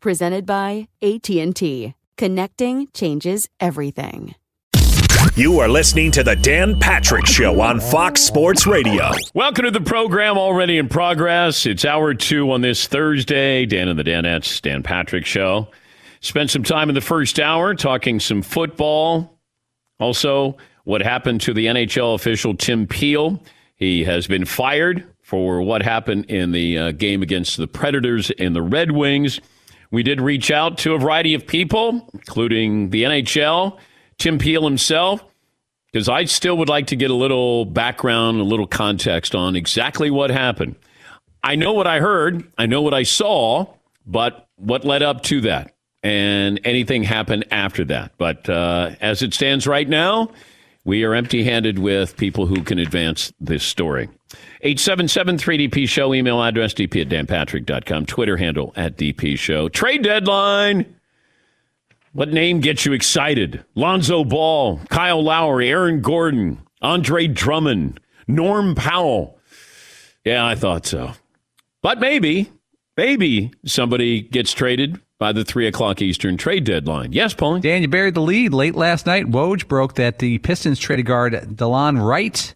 [0.00, 1.94] Presented by AT&T.
[2.16, 4.34] Connecting changes everything.
[5.34, 9.10] You are listening to the Dan Patrick Show on Fox Sports Radio.
[9.34, 11.66] Welcome to the program already in progress.
[11.66, 13.66] It's hour two on this Thursday.
[13.66, 15.68] Dan and the Danettes, Dan Patrick Show.
[16.20, 19.38] Spent some time in the first hour talking some football.
[20.00, 23.42] Also, what happened to the NHL official Tim Peel.
[23.76, 28.56] He has been fired for what happened in the uh, game against the Predators and
[28.56, 29.40] the Red Wings.
[29.90, 33.78] We did reach out to a variety of people, including the NHL,
[34.18, 35.24] Tim Peel himself,
[35.92, 40.10] because I still would like to get a little background, a little context on exactly
[40.10, 40.76] what happened.
[41.42, 43.66] I know what I heard, I know what I saw,
[44.06, 48.12] but what led up to that and anything happened after that.
[48.18, 50.30] But uh, as it stands right now,
[50.84, 54.08] we are empty handed with people who can advance this story.
[54.60, 59.68] 877 3DP Show, email address dp at danpatrick.com, Twitter handle at DP Show.
[59.68, 60.96] Trade deadline.
[62.12, 63.64] What name gets you excited?
[63.74, 69.38] Lonzo Ball, Kyle Lowry, Aaron Gordon, Andre Drummond, Norm Powell.
[70.24, 71.12] Yeah, I thought so.
[71.82, 72.50] But maybe,
[72.96, 77.12] maybe somebody gets traded by the three o'clock Eastern trade deadline.
[77.12, 77.60] Yes, Paulie.
[77.60, 79.26] Dan, you buried the lead late last night.
[79.26, 82.54] Woj broke that the Pistons traded guard Delon Wright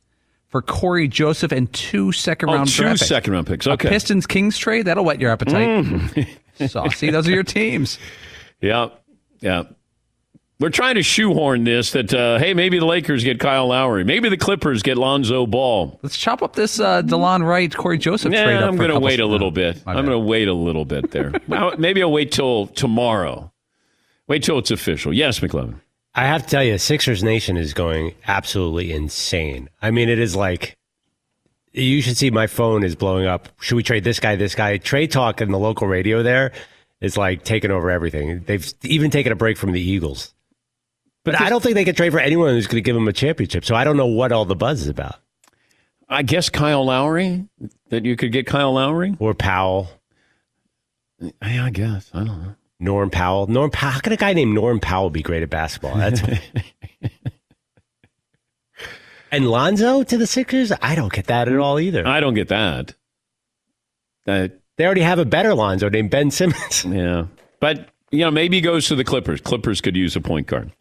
[0.52, 3.08] for Cory Joseph and two second Oh, round two draft picks.
[3.08, 3.66] second round picks.
[3.66, 3.88] A Okay.
[3.88, 5.84] Pistons Kings trade that'll whet your appetite.
[5.84, 6.28] Mm.
[6.70, 7.10] Saucy.
[7.10, 7.98] Those are your teams.
[8.60, 8.90] Yeah,
[9.40, 9.64] yeah.
[10.60, 14.28] We're trying to shoehorn this that uh, hey, maybe the Lakers get Kyle Lowry, maybe
[14.28, 15.98] the Clippers get Lonzo Ball.
[16.02, 18.40] Let's chop up this uh, Delon Wright Cory Joseph trade.
[18.60, 19.84] Yeah, I'm going to wait a little bit.
[19.84, 21.32] my I'm going to wait a little bit there.
[21.48, 23.52] Well, maybe I'll wait till tomorrow.
[24.28, 25.12] Wait till it's official.
[25.12, 25.80] Yes, McLovin.
[26.14, 29.70] I have to tell you, Sixers Nation is going absolutely insane.
[29.80, 30.76] I mean, it is like
[31.72, 33.48] you should see my phone is blowing up.
[33.60, 34.76] Should we trade this guy, this guy?
[34.76, 36.52] Trade talk in the local radio there
[37.00, 38.42] is like taking over everything.
[38.44, 40.34] They've even taken a break from the Eagles.
[41.24, 43.12] But I don't think they could trade for anyone who's going to give them a
[43.12, 43.64] championship.
[43.64, 45.16] So I don't know what all the buzz is about.
[46.08, 47.46] I guess Kyle Lowry.
[47.88, 49.88] That you could get Kyle Lowry or Powell.
[51.20, 52.10] Yeah, I guess.
[52.12, 52.54] I don't know.
[52.82, 53.46] Norm Powell.
[53.46, 53.92] Norm Powell.
[53.92, 55.96] How can a guy named Norm Powell be great at basketball?
[55.96, 56.20] That's
[59.30, 60.72] and Lonzo to the Sixers.
[60.82, 62.06] I don't get that at all either.
[62.06, 62.94] I don't get that.
[64.24, 66.84] That they already have a better Lonzo named Ben Simmons.
[66.92, 67.26] Yeah,
[67.60, 69.40] but you know maybe he goes to the Clippers.
[69.40, 70.72] Clippers could use a point guard.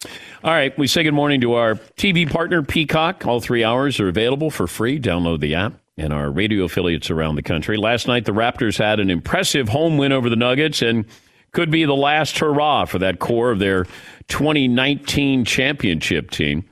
[0.44, 3.25] All right, we say good morning to our TV partner Peacock.
[3.27, 5.00] All three hours are available for free.
[5.00, 5.74] Download the app.
[5.98, 7.77] And our radio affiliates around the country.
[7.77, 11.06] Last night, the Raptors had an impressive home win over the Nuggets, and
[11.53, 13.86] could be the last hurrah for that core of their
[14.27, 16.63] 2019 championship team.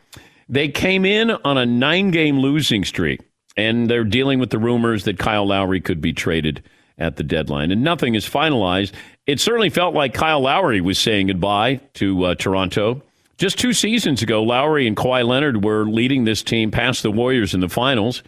[0.48, 3.22] They came in on a nine game losing streak,
[3.56, 6.64] and they're dealing with the rumors that Kyle Lowry could be traded
[6.98, 7.72] at the deadline.
[7.72, 8.92] And nothing is finalized.
[9.26, 13.02] It certainly felt like Kyle Lowry was saying goodbye to uh, Toronto.
[13.38, 17.54] Just two seasons ago, Lowry and Kawhi Leonard were leading this team past the Warriors
[17.54, 18.22] in the finals.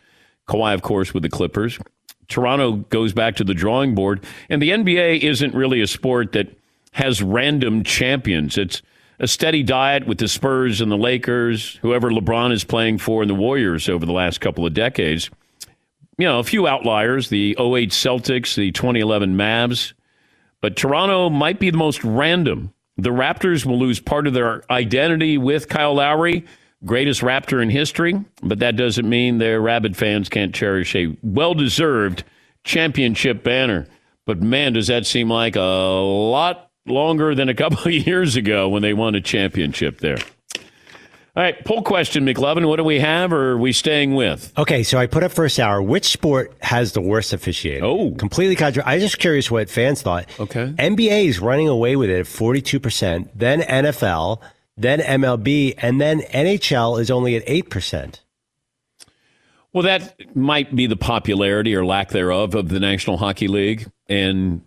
[0.48, 1.80] Kawhi, of course, with the Clippers.
[2.28, 4.24] Toronto goes back to the drawing board.
[4.50, 6.48] And the NBA isn't really a sport that
[6.94, 8.58] has random champions.
[8.58, 8.82] It's
[9.20, 13.30] a steady diet with the Spurs and the Lakers, whoever LeBron is playing for, and
[13.30, 15.30] the Warriors over the last couple of decades.
[16.18, 19.94] You know, a few outliers the 08 Celtics, the 2011 Mavs.
[20.60, 22.74] But Toronto might be the most random.
[22.98, 26.46] The Raptors will lose part of their identity with Kyle Lowry,
[26.86, 31.54] greatest Raptor in history, but that doesn't mean their rabid fans can't cherish a well
[31.54, 32.24] deserved
[32.64, 33.88] championship banner.
[34.26, 38.70] But man, does that seem like a lot longer than a couple of years ago
[38.70, 40.18] when they won a championship there.
[41.34, 42.68] All right, poll question, McLovin.
[42.68, 44.52] What do we have, or are we staying with?
[44.58, 45.82] Okay, so I put up first hour.
[45.82, 47.86] Which sport has the worst officiating?
[47.86, 50.26] Oh, completely contra- I was just curious what fans thought.
[50.42, 53.32] Okay, NBA is running away with it at forty-two percent.
[53.34, 54.42] Then NFL,
[54.82, 58.22] then MLB, and then NHL is only at eight percent.
[59.74, 64.62] Well, that might be the popularity or lack thereof of the National Hockey League, and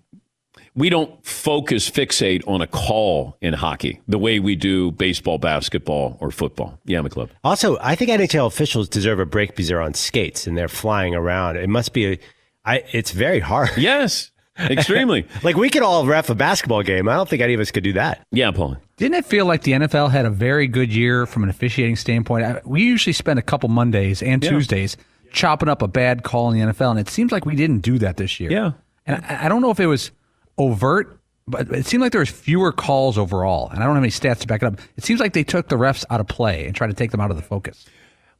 [0.74, 6.16] we don't focus, fixate on a call in hockey the way we do baseball, basketball,
[6.20, 6.78] or football.
[6.84, 7.30] Yeah, McClub.
[7.44, 11.14] Also, I think NHL officials deserve a break because they're on skates and they're flying
[11.14, 11.56] around.
[11.58, 12.18] It must be, a,
[12.64, 13.70] I, it's very hard.
[13.76, 15.26] Yes, extremely.
[15.42, 17.08] like we could all ref a basketball game.
[17.08, 18.26] I don't think any of us could do that.
[18.32, 18.76] Yeah, Paul.
[18.96, 22.66] Didn't it feel like the NFL had a very good year from an officiating standpoint?
[22.66, 24.50] We usually spend a couple Mondays and Yeah.
[24.50, 24.96] Tuesdays
[25.32, 27.98] chopping up a bad call in the NFL, and it seems like we didn't do
[27.98, 28.52] that this year.
[28.52, 28.72] Yeah.
[29.06, 30.12] And I, I don't know if it was
[30.58, 31.18] overt,
[31.48, 33.68] but it seemed like there was fewer calls overall.
[33.70, 34.78] And I don't have any stats to back it up.
[34.96, 37.20] It seems like they took the refs out of play and tried to take them
[37.20, 37.84] out of the focus.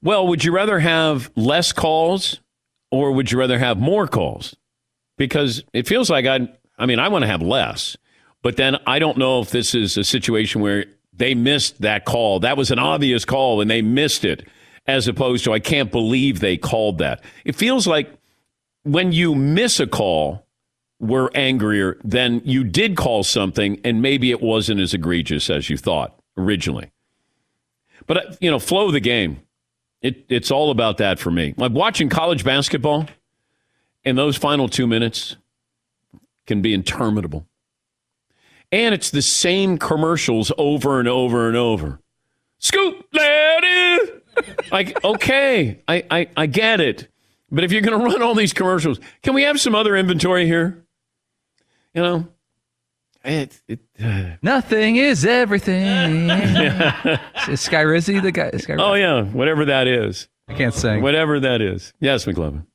[0.03, 2.41] Well, would you rather have less calls
[2.91, 4.55] or would you rather have more calls?
[5.17, 7.97] Because it feels like I I mean, I want to have less.
[8.43, 10.85] But then I don't know if this is a situation where
[11.17, 12.41] they missed that call.
[12.41, 14.47] That was an obvious call and they missed it
[14.87, 17.23] as opposed to I can't believe they called that.
[17.45, 18.13] It feels like
[18.83, 20.47] when you miss a call,
[21.01, 25.77] we're angrier than you did call something and maybe it wasn't as egregious as you
[25.77, 26.91] thought originally.
[28.07, 29.41] But, uh, you know, flow of the game.
[30.03, 31.55] It, it's all about that for me.
[31.57, 33.07] Like watching college basketball
[34.05, 35.37] in those final two minutes
[36.47, 37.47] can be interminable.
[38.71, 42.01] And it's the same commercials over and over and over.
[42.59, 44.13] Scoop, lady.
[44.73, 47.09] like, okay, I, I, I get it.
[47.51, 50.47] But if you're going to run all these commercials, can we have some other inventory
[50.47, 50.85] here?
[51.95, 52.29] You know,
[53.25, 56.31] it, it, uh, Nothing is everything.
[57.49, 58.51] Is Sky Rizzy the guy?
[58.59, 60.29] Sky oh, yeah, whatever that is.
[60.49, 61.01] I can't sing.
[61.01, 61.93] Whatever that is.
[62.01, 62.67] Yes, McLovin.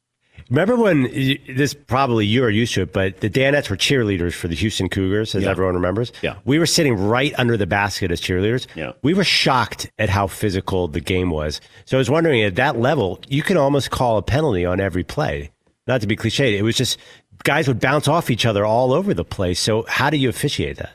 [0.50, 1.04] Remember when
[1.48, 4.90] this probably you are used to it, but the Danettes were cheerleaders for the Houston
[4.90, 5.52] Cougars, as Yeah.
[5.52, 6.12] everyone remembers.
[6.24, 6.36] Yeah.
[6.44, 8.66] we were sitting right under the basket as cheerleaders.
[8.76, 8.94] Yeah.
[9.04, 11.62] we were shocked at how physical the game was.
[11.86, 15.04] So I was wondering, at that level, you can almost call a penalty on every
[15.04, 15.52] play.
[15.88, 16.98] Not to be cliched, it was just
[17.44, 19.60] guys would bounce off each other all over the place.
[19.60, 20.94] So how do you officiate that?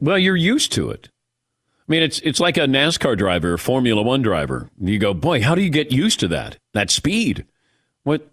[0.00, 1.08] Well, you're used to it.
[1.88, 4.70] I mean, it's it's like a NASCAR driver, a Formula One driver.
[4.80, 6.58] You go, boy, how do you get used to that?
[6.72, 7.46] That speed.
[8.04, 8.30] What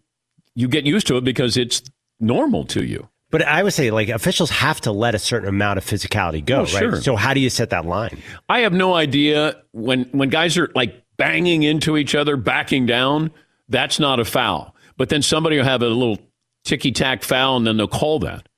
[0.55, 1.81] you get used to it because it's
[2.20, 3.08] normal to you.
[3.29, 6.58] But I would say, like, officials have to let a certain amount of physicality go,
[6.58, 6.67] Oh, right?
[6.70, 7.01] sure.
[7.01, 8.22] So how do you set that line?
[8.50, 13.31] I have no idea when when guys are like banging into each other, backing down.
[13.70, 14.75] That's not a foul.
[14.98, 16.20] But then somebody will have a little
[16.65, 18.50] ticky tack foul, and then they'll call that.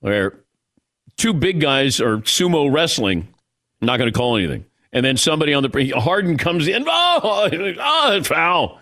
[0.00, 0.40] Where
[1.18, 3.28] two big guys are sumo wrestling,
[3.82, 4.64] not going to call anything.
[4.92, 8.80] And then somebody on the Harden comes in, oh, oh foul.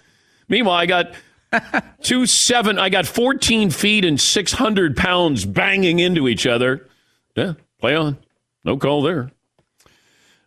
[0.49, 1.15] Meanwhile, I got
[2.03, 6.89] two seven, I got 14 feet and 600 pounds banging into each other.
[7.35, 8.19] Yeah, play on.
[8.65, 9.31] No call there.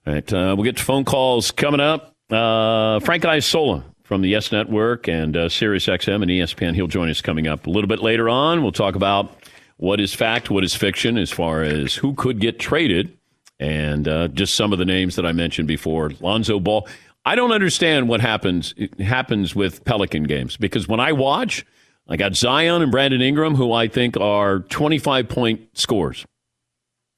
[0.07, 2.15] All right, uh, we'll get to phone calls coming up.
[2.29, 6.75] Uh, Frank Isola from the Yes Network and uh, Sirius XM and ESPN.
[6.75, 8.61] He'll join us coming up a little bit later on.
[8.61, 9.35] We'll talk about
[9.77, 13.17] what is fact, what is fiction, as far as who could get traded,
[13.59, 16.11] and uh, just some of the names that I mentioned before.
[16.19, 16.87] Lonzo Ball.
[17.25, 21.65] I don't understand what happens happens with Pelican games because when I watch,
[22.07, 26.25] I got Zion and Brandon Ingram, who I think are twenty-five point scores.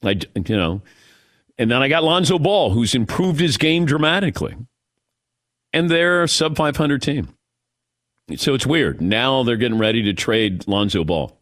[0.04, 0.82] I, you know,
[1.58, 4.56] and then I got Lonzo Ball, who's improved his game dramatically.
[5.74, 7.30] And they're a sub 500 team.
[8.36, 9.02] So it's weird.
[9.02, 11.38] Now they're getting ready to trade Lonzo Ball.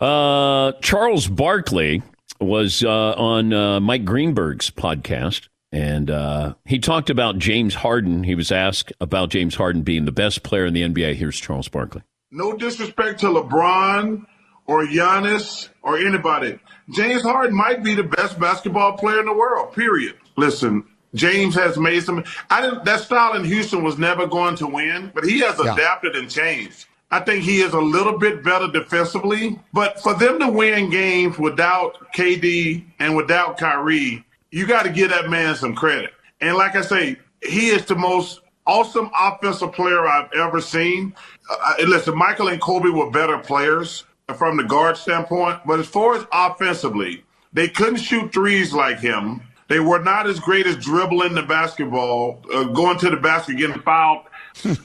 [0.00, 2.02] Uh, Charles Barkley
[2.40, 8.22] was uh, on uh, Mike Greenberg's podcast, and uh, he talked about James Harden.
[8.22, 11.16] He was asked about James Harden being the best player in the NBA.
[11.16, 12.02] Here's Charles Barkley.
[12.30, 14.24] No disrespect to LeBron
[14.66, 16.58] or Giannis or anybody.
[16.94, 20.14] James Harden might be the best basketball player in the world, period.
[20.36, 22.22] Listen, James has made some.
[22.50, 22.84] I didn't.
[22.84, 25.72] That style in Houston was never going to win, but he has Yeah.
[25.74, 26.86] adapted and changed.
[27.10, 31.38] I think he is a little bit better defensively, but for them to win games
[31.38, 36.12] without KD and without Kyrie, you got to give that man some credit.
[36.40, 41.12] And like I say, he is the most awesome offensive player I've ever seen.
[41.50, 44.04] Uh, listen, Michael and Kobe were better players
[44.38, 49.42] from the guard standpoint, but as far as offensively, they couldn't shoot threes like him.
[49.66, 53.80] They were not as great as dribbling the basketball, uh, going to the basket, getting
[53.82, 54.26] fouled.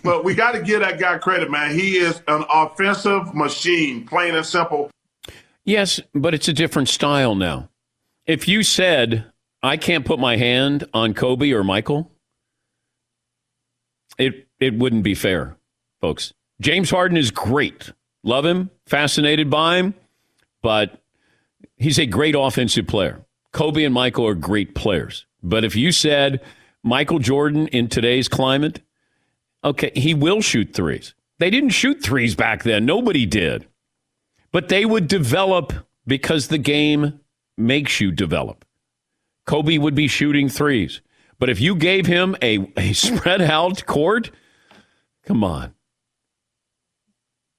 [0.04, 1.78] but we got to give that guy credit, man.
[1.78, 4.90] He is an offensive machine, plain and simple.
[5.64, 7.70] Yes, but it's a different style now.
[8.26, 9.26] If you said,
[9.62, 12.12] I can't put my hand on Kobe or Michael,
[14.18, 15.58] it, it wouldn't be fair,
[16.02, 16.34] folks.
[16.62, 17.92] James Harden is great.
[18.24, 19.94] Love him, fascinated by him,
[20.62, 21.02] but
[21.78, 23.22] he's a great offensive player.
[23.54, 25.26] Kobe and Michael are great players.
[25.42, 26.42] But if you said
[26.84, 28.82] Michael Jordan in today's climate,
[29.64, 31.14] okay, he will shoot threes.
[31.38, 32.86] They didn't shoot threes back then.
[32.86, 33.66] Nobody did
[34.52, 35.74] but they would develop
[36.08, 37.20] because the game
[37.58, 38.66] makes you develop.
[39.50, 41.02] Kobe would be shooting threes.
[41.40, 44.30] But if you gave him a, a spread out court,
[45.26, 45.74] come on.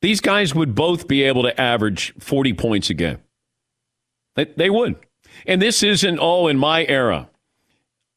[0.01, 3.19] These guys would both be able to average 40 points a game.
[4.37, 4.97] They, they would.
[5.47, 7.29] And this isn't all in my era.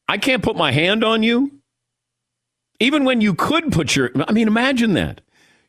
[0.08, 1.60] I can't put my hand on you.
[2.78, 5.20] Even when you could put your, I mean, imagine that.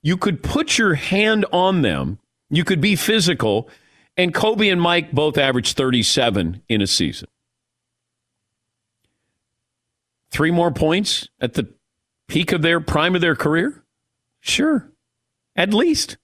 [0.03, 2.19] You could put your hand on them
[2.49, 3.69] you could be physical,
[4.17, 7.27] and Kobe and Mike both averaged 37 in a season.
[10.35, 11.73] Three more points at the
[12.27, 13.85] peak of their prime of their career?
[14.41, 14.91] Sure.
[15.55, 16.17] At least.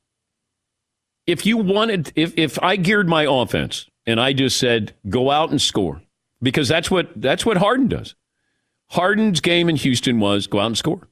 [1.25, 5.50] If you wanted, if, if I geared my offense and I just said, go out
[5.50, 6.01] and score,
[6.41, 8.15] because that's what that's what Harden does.
[8.89, 11.08] Harden's game in Houston was go out and score.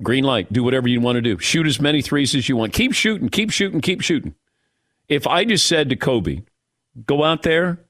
[0.00, 1.36] Green light, do whatever you want to do.
[1.38, 2.72] Shoot as many threes as you want.
[2.72, 4.36] Keep shooting, keep shooting, keep shooting.
[5.08, 6.42] If I just said to Kobe,
[7.06, 7.80] go out there,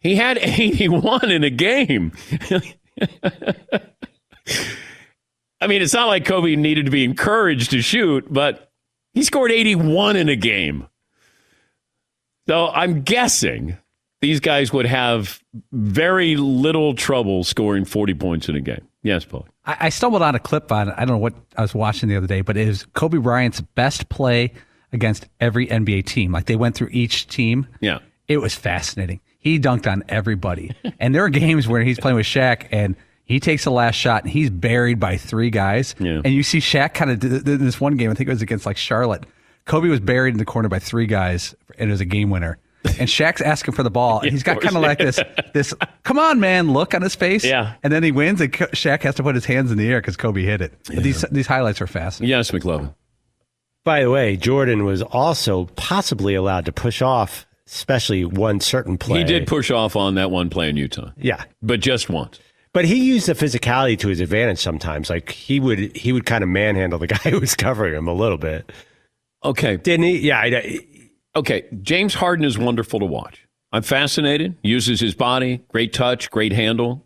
[0.00, 2.12] he had 81 in a game.
[5.60, 8.70] I mean, it's not like Kobe needed to be encouraged to shoot, but
[9.14, 10.86] he scored 81 in a game.
[12.46, 13.76] So I'm guessing
[14.20, 18.86] these guys would have very little trouble scoring 40 points in a game.
[19.02, 19.46] Yes, Paul.
[19.64, 22.16] I, I stumbled on a clip on I don't know what I was watching the
[22.16, 24.52] other day, but it was Kobe Bryant's best play
[24.92, 26.32] against every NBA team.
[26.32, 27.66] Like they went through each team.
[27.80, 27.98] Yeah.
[28.28, 29.20] It was fascinating.
[29.46, 30.74] He dunked on everybody.
[30.98, 34.24] and there are games where he's playing with Shaq and he takes the last shot
[34.24, 35.94] and he's buried by three guys.
[36.00, 36.20] Yeah.
[36.24, 38.42] And you see Shaq kind of did did this one game, I think it was
[38.42, 39.24] against like Charlotte.
[39.64, 42.58] Kobe was buried in the corner by three guys and it was a game winner.
[42.98, 45.20] And Shaq's asking for the ball, and he's got kind of like this,
[45.54, 45.72] this
[46.02, 47.44] "come on, man" look on his face.
[47.44, 47.74] Yeah.
[47.84, 50.00] and then he wins, and Ko- Shaq has to put his hands in the air
[50.00, 50.72] because Kobe hit it.
[50.88, 52.30] But these these highlights are fascinating.
[52.30, 52.94] Yes, McLovin.
[53.84, 59.18] By the way, Jordan was also possibly allowed to push off, especially one certain play.
[59.18, 61.44] He did push off on that one play in Utah, Yeah.
[61.62, 62.38] but just once.
[62.72, 65.08] But he used the physicality to his advantage sometimes.
[65.08, 68.12] Like he would he would kind of manhandle the guy who was covering him a
[68.12, 68.70] little bit.
[69.44, 69.76] Okay.
[69.78, 70.18] Didn't he?
[70.18, 70.40] Yeah.
[70.40, 70.78] I,
[71.34, 71.64] Okay.
[71.82, 73.46] James Harden is wonderful to watch.
[73.72, 74.56] I'm fascinated.
[74.62, 77.04] Uses his body, great touch, great handle,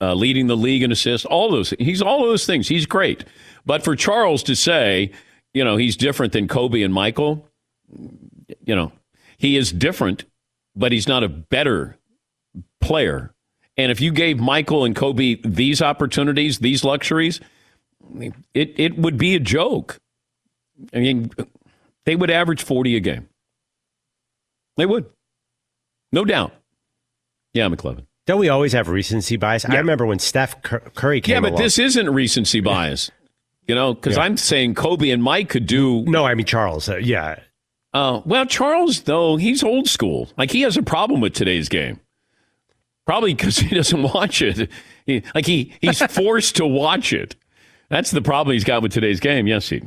[0.00, 1.24] uh, leading the league in assists.
[1.26, 1.72] All those.
[1.78, 2.68] He's all those things.
[2.68, 3.24] He's great.
[3.66, 5.10] But for Charles to say,
[5.54, 7.48] you know, he's different than Kobe and Michael,
[8.64, 8.92] you know,
[9.42, 10.24] he is different,
[10.76, 11.98] but he's not a better
[12.80, 13.34] player.
[13.76, 17.40] And if you gave Michael and Kobe these opportunities, these luxuries,
[18.54, 19.98] it it would be a joke.
[20.94, 21.30] I mean,
[22.06, 23.28] they would average 40 a game.
[24.76, 25.06] They would.
[26.12, 26.52] No doubt.
[27.54, 28.06] Yeah, McLovin.
[28.26, 29.64] don't we always have recency bias?
[29.64, 33.10] I remember when Steph Curry came Yeah, but along- this isn't recency bias.
[33.68, 34.22] You know, because Yeah.
[34.24, 36.02] I'm saying Kobe and Mike could do.
[36.02, 36.88] No, I mean Charles.
[36.88, 37.38] Uh, yeah.
[37.94, 40.28] Uh, well, Charles, though, he's old school.
[40.38, 42.00] Like, he has a problem with today's game.
[43.04, 44.70] Probably because he doesn't watch it.
[45.06, 47.36] He, like, he, he's forced to watch it.
[47.88, 49.46] That's the problem he's got with today's game.
[49.46, 49.82] Yes, he.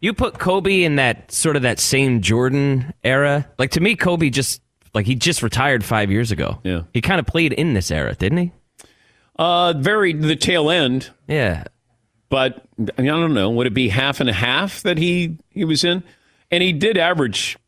[0.00, 3.48] You put Kobe in that sort of that same Jordan era.
[3.56, 4.60] Like to me, Kobe just
[4.94, 6.58] like he just retired five years ago.
[6.64, 6.82] Yeah.
[6.92, 8.52] He kind of played in this era, didn't he?
[9.38, 11.10] Uh, very, the tail end.
[11.28, 11.64] Yeah.
[12.28, 12.64] but
[12.98, 13.48] I, mean, I don't know.
[13.50, 16.02] Would it be half and a half that he he was in?
[16.52, 17.58] And he did average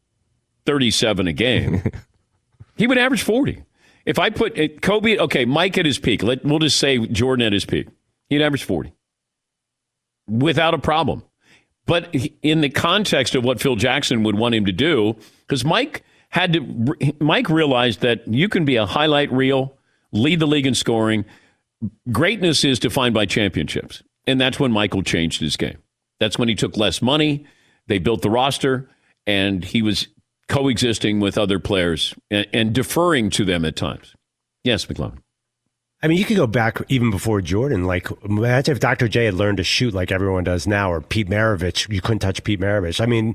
[0.66, 1.82] 37 a game.
[2.76, 3.64] he would average 40.
[4.06, 7.46] If I put it, Kobe, okay, Mike at his peak, let, we'll just say Jordan
[7.46, 7.88] at his peak,
[8.28, 8.92] he'd average 40
[10.28, 11.22] without a problem.
[11.86, 16.02] But in the context of what Phil Jackson would want him to do, because Mike
[16.30, 19.76] had to, Mike realized that you can be a highlight reel,
[20.12, 21.24] lead the league in scoring.
[22.10, 24.02] Greatness is defined by championships.
[24.26, 25.76] And that's when Michael changed his game.
[26.20, 27.44] That's when he took less money.
[27.86, 28.88] They built the roster,
[29.26, 30.08] and he was
[30.48, 34.14] coexisting with other players and, and deferring to them at times.
[34.62, 35.20] Yes, McClellan.
[36.02, 37.84] I mean, you could go back even before Jordan.
[37.84, 39.08] Like, imagine if Dr.
[39.08, 41.90] J had learned to shoot like everyone does now, or Pete Maravich.
[41.90, 43.00] You couldn't touch Pete Maravich.
[43.00, 43.34] I mean,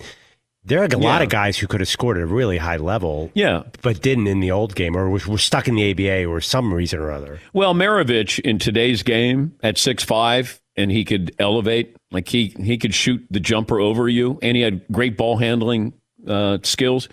[0.64, 0.98] there are a yeah.
[0.98, 4.28] lot of guys who could have scored at a really high level, yeah, but didn't
[4.28, 7.40] in the old game, or were stuck in the ABA or some reason or other.
[7.54, 12.78] Well, Maravich in today's game at six five, and he could elevate, like he he
[12.78, 15.94] could shoot the jumper over you, and he had great ball handling
[16.28, 17.10] uh, skills.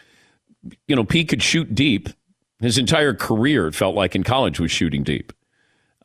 [0.89, 2.09] You know, Pete could shoot deep.
[2.61, 5.33] His entire career, it felt like in college, was shooting deep.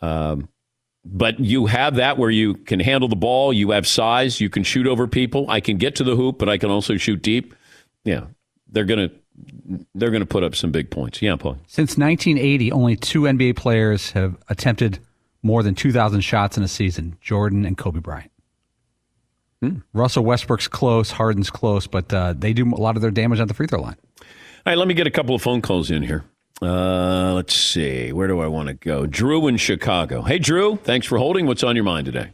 [0.01, 0.50] Um,
[1.03, 4.63] but you have that where you can handle the ball, you have size, you can
[4.63, 5.50] shoot over people.
[5.50, 7.55] I can get to the hoop, but I can also shoot deep.
[8.03, 8.25] Yeah,
[8.70, 9.10] they're gonna
[9.96, 11.22] they're gonna put up some big points.
[11.22, 11.58] Yeah, Paul.
[11.67, 15.00] Since 1980, only two NBA players have attempted
[15.43, 18.31] more than 2,000 shots in a season: Jordan and Kobe Bryant.
[19.62, 19.77] Hmm.
[19.93, 23.48] Russell Westbrook's close, Harden's close, but uh, they do a lot of their damage at
[23.48, 23.98] the free throw line.
[24.19, 24.25] All
[24.65, 26.24] right, let me get a couple of phone calls in here.
[26.62, 28.12] Uh, let's see.
[28.12, 29.07] Where do I want to go?
[29.07, 30.21] Drew in Chicago.
[30.21, 30.77] Hey, Drew.
[30.77, 31.48] Thanks for holding.
[31.48, 32.33] What's on your mind today?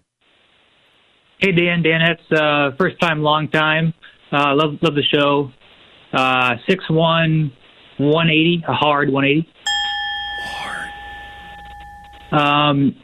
[1.40, 1.84] Hey, Dan.
[1.84, 3.94] Dan, it's uh, first time, long time.
[4.32, 5.52] Uh, love love the show.
[6.12, 7.54] Uh, six one,
[7.98, 9.48] one eighty, a hard one eighty.
[9.48, 9.57] Hard.
[12.32, 12.96] Um,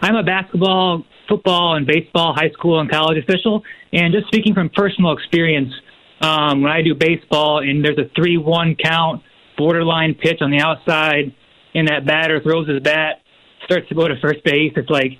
[0.00, 4.70] I'm a basketball, football, and baseball high school and college official, and just speaking from
[4.70, 5.72] personal experience,
[6.20, 9.22] um, when I do baseball and there's a three one count
[9.56, 11.34] borderline pitch on the outside,
[11.74, 13.22] and that batter throws his bat,
[13.64, 14.72] starts to go to first base.
[14.76, 15.12] It's like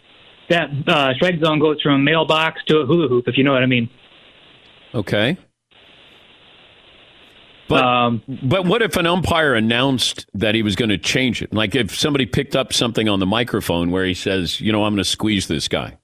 [0.49, 3.53] that uh, strike zone goes from a mailbox to a hula hoop, if you know
[3.53, 3.91] what I mean.
[4.95, 5.37] Okay.
[7.69, 11.53] But, um, but what if an umpire announced that he was going to change it?
[11.53, 14.95] Like if somebody picked up something on the microphone where he says, you know, I'm
[14.95, 15.99] going to squeeze this guy.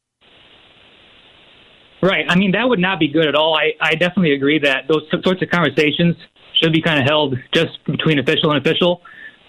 [2.03, 2.27] Right.
[2.29, 3.57] I mean, that would not be good at all.
[3.57, 6.17] I, I definitely agree that those sorts of conversations
[6.61, 9.01] should be kind of held just between official and official.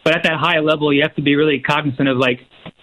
[0.06, 2.40] But at that high level, you have to be really cognizant of like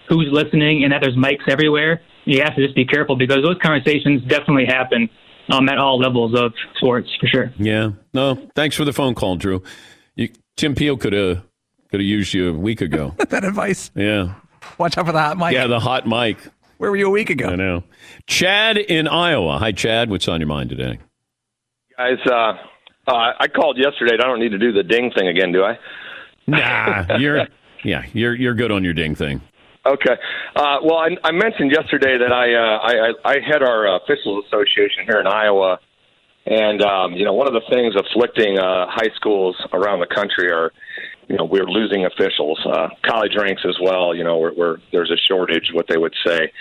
[0.07, 2.01] who's listening and that there's mics everywhere.
[2.25, 5.09] You have to just be careful because those conversations definitely happen
[5.49, 7.53] um, at all levels of sports for sure.
[7.57, 7.91] Yeah.
[8.13, 8.35] No.
[8.55, 9.63] Thanks for the phone call, Drew.
[10.15, 11.43] You, Tim Peel could have
[11.89, 13.15] could have used you a week ago.
[13.29, 13.91] that advice.
[13.95, 14.35] Yeah.
[14.77, 15.53] Watch out for the hot mic.
[15.53, 16.37] Yeah, the hot mic.
[16.77, 17.49] Where were you a week ago?
[17.49, 17.83] I know.
[18.27, 19.57] Chad in Iowa.
[19.59, 20.09] Hi, Chad.
[20.09, 20.99] What's on your mind today?
[21.97, 22.53] Guys, uh,
[23.07, 24.13] uh, I called yesterday.
[24.13, 25.77] I don't need to do the ding thing again, do I?
[26.47, 27.47] Nah, you're
[27.83, 29.41] yeah, you're you're good on your ding thing.
[29.85, 30.15] Okay.
[30.55, 34.45] Uh, well, I, I mentioned yesterday that I, uh, I I head our uh, officials
[34.47, 35.79] association here in Iowa,
[36.45, 40.51] and um, you know one of the things afflicting uh, high schools around the country
[40.51, 40.71] are,
[41.27, 44.15] you know, we're losing officials, uh, college ranks as well.
[44.15, 46.51] You know, where, where there's a shortage, what they would say,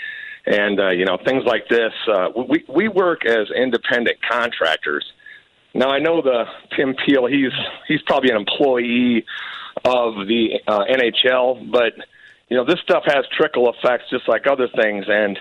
[0.46, 1.92] and uh, you know things like this.
[2.08, 5.04] Uh, we we work as independent contractors
[5.74, 6.44] now I know the
[6.76, 7.26] Tim Peel.
[7.26, 7.52] He's
[7.88, 9.24] he's probably an employee
[9.84, 11.94] of the uh, NHL, but
[12.52, 15.38] you know this stuff has trickle effects, just like other things, and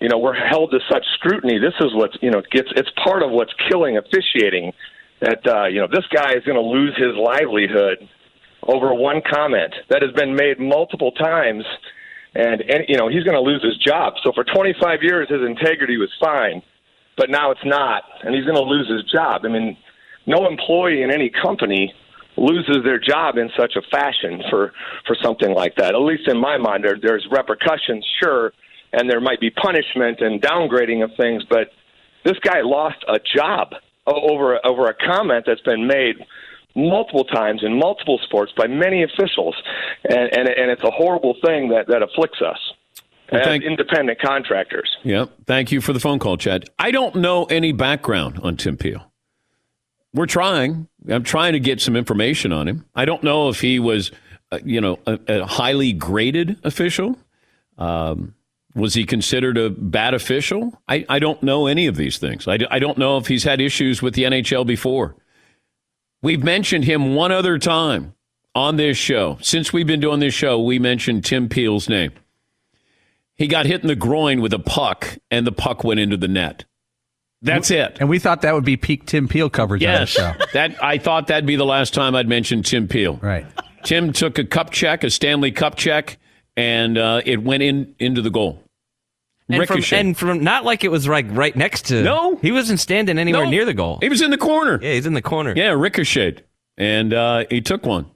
[0.00, 1.58] you know we're held to such scrutiny.
[1.58, 2.68] This is what you know gets.
[2.76, 4.72] It's part of what's killing officiating.
[5.20, 8.06] That uh, you know this guy is going to lose his livelihood
[8.68, 11.64] over one comment that has been made multiple times,
[12.34, 14.14] and, and you know he's going to lose his job.
[14.22, 16.62] So for 25 years, his integrity was fine
[17.20, 19.42] but now it's not, and he's going to lose his job.
[19.44, 19.76] I mean,
[20.26, 21.92] no employee in any company
[22.36, 24.72] loses their job in such a fashion for
[25.06, 25.94] for something like that.
[25.94, 28.52] At least in my mind, there, there's repercussions, sure,
[28.92, 31.70] and there might be punishment and downgrading of things, but
[32.24, 33.74] this guy lost a job
[34.06, 36.16] over over a comment that's been made
[36.76, 39.56] multiple times in multiple sports by many officials,
[40.04, 42.58] and and, and it's a horrible thing that that afflicts us
[43.32, 44.96] well, thank, independent contractors.
[45.04, 45.30] Yep.
[45.46, 46.68] Thank you for the phone call, Chad.
[46.78, 49.10] I don't know any background on Tim Peel.
[50.12, 50.88] We're trying.
[51.08, 52.84] I'm trying to get some information on him.
[52.94, 54.10] I don't know if he was,
[54.52, 57.16] uh, you know, a, a, highly graded official.
[57.78, 58.34] Um,
[58.74, 60.78] was he considered a bad official?
[60.88, 62.46] I, I don't know any of these things.
[62.46, 65.16] I, I don't know if he's had issues with the NHL before.
[66.22, 68.14] We've mentioned him one other time
[68.54, 69.38] on this show.
[69.40, 72.12] Since we've been doing this show, we mentioned Tim Peel's name.
[73.34, 76.28] He got hit in the groin with a puck, and the puck went into the
[76.28, 76.66] net.
[77.42, 77.96] That's it.
[78.00, 80.44] And we thought that would be peak Tim Peel coverage Yes, on the show.
[80.52, 83.16] that I thought that'd be the last time I'd mention Tim Peel.
[83.16, 83.46] Right.
[83.82, 86.18] Tim took a cup check, a Stanley Cup check,
[86.56, 88.62] and uh, it went in into the goal.
[89.48, 89.98] And from, Ricochet.
[90.00, 92.02] and from not like it was like right next to.
[92.02, 92.36] No.
[92.36, 93.50] he wasn't standing anywhere No.
[93.50, 93.98] near the goal.
[94.02, 94.78] He was in the corner.
[94.82, 95.54] Yeah, he's in the corner.
[95.56, 96.44] Yeah, ricocheted,
[96.76, 98.06] and uh, he took one.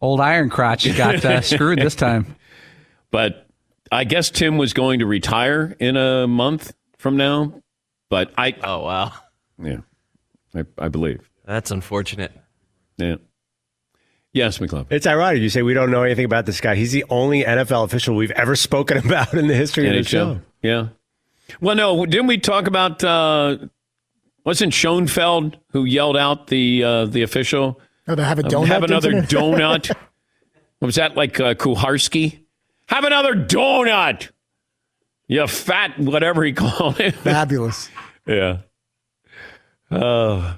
[0.00, 2.36] Old Iron Crotch got uh, screwed this time.
[3.10, 3.46] But
[3.90, 7.61] I guess Tim was going to retire in a month from now.
[8.12, 9.10] But I, Oh wow,
[9.58, 9.78] yeah,
[10.54, 11.30] I, I believe.
[11.46, 12.30] that's unfortunate.
[12.98, 13.16] Yeah.
[14.34, 14.88] Yes, McClellan.
[14.90, 16.74] It's ironic you say we don't know anything about this guy.
[16.74, 20.42] He's the only NFL official we've ever spoken about in the history of the show.
[20.60, 20.88] Yeah.
[21.62, 23.02] Well, no, didn't we talk about?
[23.02, 23.56] Uh,
[24.44, 27.80] wasn't Schoenfeld who yelled out the uh, the official?
[28.06, 28.66] Oh, to have a um, donut.
[28.66, 29.90] have another donut.
[30.80, 32.40] was that like uh, Koharski?
[32.88, 34.28] Have another donut.
[35.32, 37.14] You fat whatever he called it.
[37.14, 37.88] Fabulous.
[38.26, 38.58] Yeah.
[39.90, 40.56] Uh,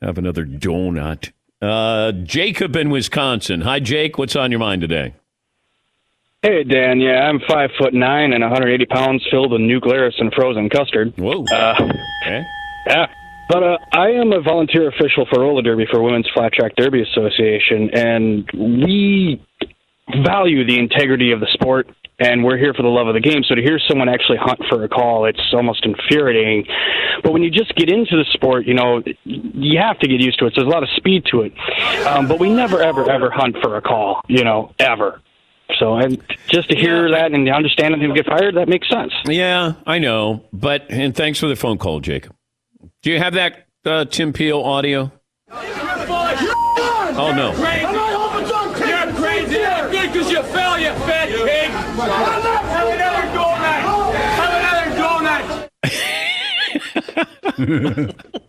[0.00, 1.30] have another donut.
[1.60, 3.60] Uh, Jacob in Wisconsin.
[3.60, 4.16] Hi, Jake.
[4.16, 5.14] What's on your mind today?
[6.42, 10.68] Hey Dan, yeah, I'm five foot nine and 180 pounds, filled with nuclearis and frozen
[10.70, 11.12] custard.
[11.18, 11.44] Whoa.
[11.52, 11.74] Uh,
[12.22, 12.42] Okay.
[12.86, 13.06] yeah,
[13.48, 17.02] but uh, I am a volunteer official for roller derby for Women's Flat Track Derby
[17.02, 19.42] Association, and we
[20.24, 21.88] value the integrity of the sport.
[22.18, 23.42] And we're here for the love of the game.
[23.44, 26.66] So to hear someone actually hunt for a call, it's almost infuriating.
[27.22, 30.38] But when you just get into the sport, you know, you have to get used
[30.38, 30.54] to it.
[30.54, 31.52] So there's a lot of speed to it.
[32.06, 35.20] Um, but we never, ever, ever hunt for a call, you know, ever.
[35.78, 38.88] So and just to hear that and to understand that people get fired, that makes
[38.88, 39.12] sense.
[39.26, 40.44] Yeah, I know.
[40.54, 42.34] But, and thanks for the phone call, Jacob.
[43.02, 45.12] Do you have that uh, Tim Peel audio?
[47.18, 47.52] Oh, no.
[48.86, 49.54] You're crazy.
[49.56, 51.85] Good because you fell, you fat pig.
[51.96, 53.80] Have another donut.
[54.36, 54.86] Have another
[57.56, 58.46] donut.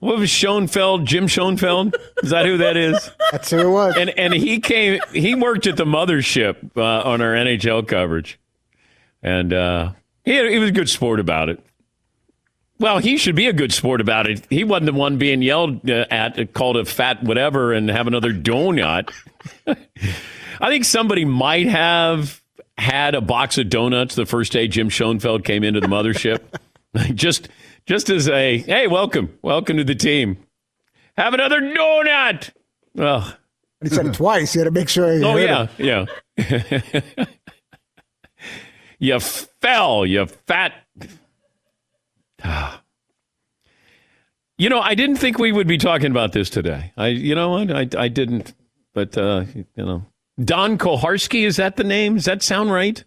[0.00, 1.06] What was Schoenfeld?
[1.06, 1.96] Jim Schoenfeld?
[2.22, 3.10] Is that who that is?
[3.32, 3.96] That's who it was.
[3.96, 5.00] And and he came.
[5.12, 8.38] He worked at the mothership uh, on our NHL coverage,
[9.22, 9.92] and uh,
[10.24, 11.60] he he was a good sport about it.
[12.78, 14.46] Well, he should be a good sport about it.
[14.48, 18.32] He wasn't the one being yelled uh, at, called a fat whatever, and have another
[18.32, 19.12] donut.
[20.60, 22.42] I think somebody might have
[22.76, 26.40] had a box of donuts the first day Jim Schoenfeld came into the mothership.
[27.14, 27.48] just
[27.86, 30.38] just as a hey, welcome, welcome to the team.
[31.16, 32.50] Have another donut.
[32.94, 33.36] Well,
[33.82, 34.52] He said it twice.
[34.52, 35.06] He had to make sure.
[35.24, 36.06] Oh yeah, it.
[36.38, 37.24] yeah.
[38.98, 40.72] you fell, you fat.
[44.60, 46.92] You know, I didn't think we would be talking about this today.
[46.96, 48.54] I, you know what, I, I didn't.
[48.92, 50.04] But uh, you know,
[50.42, 52.14] Don Koharski is that the name?
[52.14, 53.02] Does that sound right?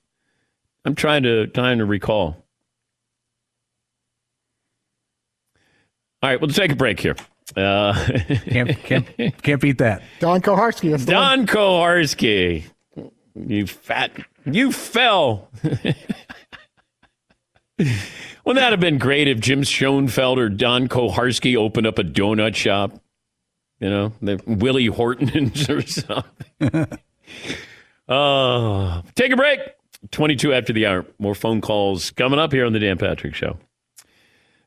[0.86, 2.38] I'm trying to trying to recall.
[6.24, 7.16] All right, we'll take a break here.
[7.56, 7.94] Uh,
[8.46, 10.04] Can't, can't, can't beat that.
[10.20, 10.92] Don Koharski.
[10.92, 11.40] That's the one.
[11.40, 12.64] Don Koharski,
[13.36, 14.12] you fat,
[14.46, 15.50] you fell.
[17.78, 22.56] Wouldn't that have been great if Jim Schoenfeld or Don Koharski opened up a donut
[22.56, 22.94] shop?
[23.80, 26.88] You know, the Willie Hortons or something.
[28.08, 29.60] Oh, take a break.
[30.12, 31.06] 22 after the hour.
[31.20, 33.58] More phone calls coming up here on the Dan Patrick Show.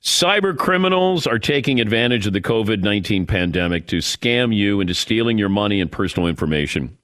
[0.03, 5.39] Cyber criminals are taking advantage of the COVID 19 pandemic to scam you into stealing
[5.39, 6.97] your money and personal information.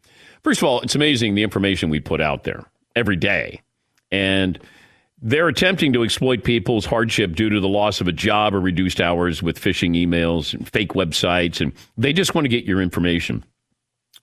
[0.44, 3.62] First of all, it's amazing the information we put out there every day.
[4.10, 4.58] And
[5.22, 9.00] they're attempting to exploit people's hardship due to the loss of a job or reduced
[9.00, 11.60] hours with phishing emails and fake websites.
[11.60, 13.44] And they just want to get your information.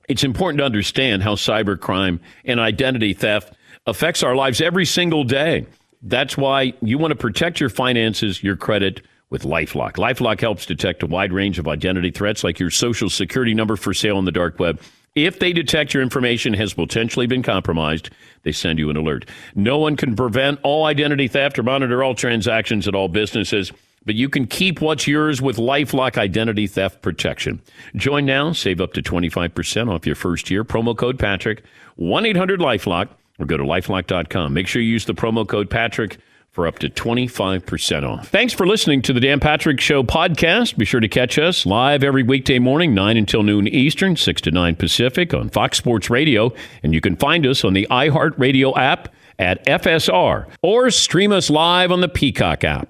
[0.07, 3.53] It's important to understand how cybercrime and identity theft
[3.85, 5.65] affects our lives every single day.
[6.01, 9.93] That's why you want to protect your finances, your credit with Lifelock.
[9.93, 13.93] Lifelock helps detect a wide range of identity threats like your social security number for
[13.93, 14.79] sale on the dark web.
[15.15, 18.09] If they detect your information has potentially been compromised,
[18.43, 19.25] they send you an alert.
[19.55, 23.73] No one can prevent all identity theft or monitor all transactions at all businesses,
[24.07, 27.61] but you can keep what's yours with Lifelock Identity Theft Protection.
[27.95, 30.63] Join now, save up to 25% off your first year.
[30.63, 31.63] Promo code Patrick,
[31.97, 34.53] 1 800 Lifelock, or go to lifelock.com.
[34.53, 36.17] Make sure you use the promo code Patrick
[36.51, 38.29] for up to 25% off.
[38.29, 40.77] Thanks for listening to the Dan Patrick Show podcast.
[40.77, 44.51] Be sure to catch us live every weekday morning, 9 until noon Eastern, 6 to
[44.51, 46.53] 9 Pacific on Fox Sports Radio.
[46.81, 51.91] And you can find us on the iHeartRadio app at FSR or stream us live
[51.91, 52.89] on the Peacock app.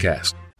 [0.00, 0.49] podcast.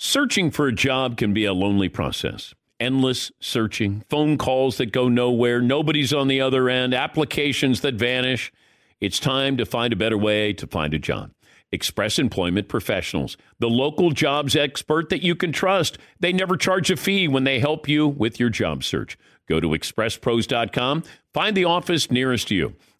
[0.00, 2.54] Searching for a job can be a lonely process.
[2.78, 8.52] Endless searching, phone calls that go nowhere, nobody's on the other end, applications that vanish.
[9.00, 11.32] It's time to find a better way to find a job.
[11.72, 15.98] Express Employment Professionals, the local jobs expert that you can trust.
[16.20, 19.18] They never charge a fee when they help you with your job search.
[19.48, 21.02] Go to expresspros.com,
[21.34, 22.76] find the office nearest to you.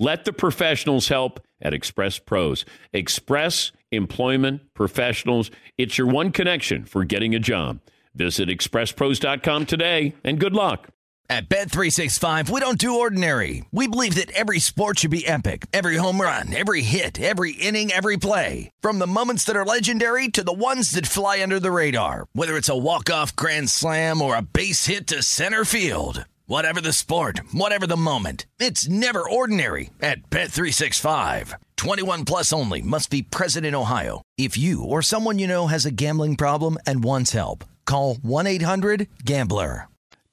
[0.00, 2.64] Let the professionals help at Express Pros.
[2.94, 5.50] Express Employment Professionals.
[5.76, 7.80] It's your one connection for getting a job.
[8.14, 10.88] Visit expresspros.com today and good luck.
[11.28, 13.64] At Bet365, we don't do ordinary.
[13.70, 15.66] We believe that every sport should be epic.
[15.72, 18.70] Every home run, every hit, every inning, every play.
[18.80, 22.26] From the moments that are legendary to the ones that fly under the radar.
[22.32, 26.24] Whether it's a walk-off grand slam or a base hit to center field.
[26.50, 31.54] Whatever the sport, whatever the moment, it's never ordinary at Bet365.
[31.76, 34.20] 21 plus only must be present in Ohio.
[34.36, 39.86] If you or someone you know has a gambling problem and wants help, call 1-800-GAMBLER.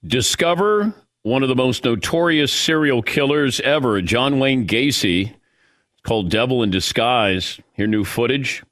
[0.07, 5.35] Discover one of the most notorious serial killers ever, John Wayne Gacy,
[6.01, 7.59] called Devil in Disguise.
[7.73, 8.63] Hear new footage,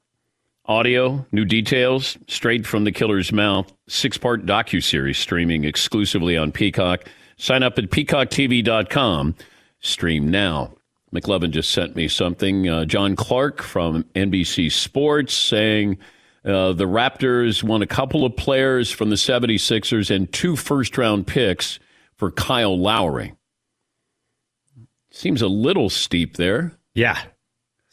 [0.64, 3.72] audio, new details straight from the killer's mouth.
[3.86, 7.08] Six-part docu-series streaming exclusively on Peacock.
[7.36, 9.34] Sign up at peacocktv.com.
[9.80, 10.74] Stream now.
[11.14, 12.68] McLovin just sent me something.
[12.68, 15.98] Uh, John Clark from NBC Sports saying
[16.44, 21.26] uh, the Raptors won a couple of players from the 76ers and two first round
[21.26, 21.78] picks
[22.16, 23.34] for Kyle Lowry.
[25.10, 26.72] Seems a little steep there.
[26.94, 27.18] Yeah.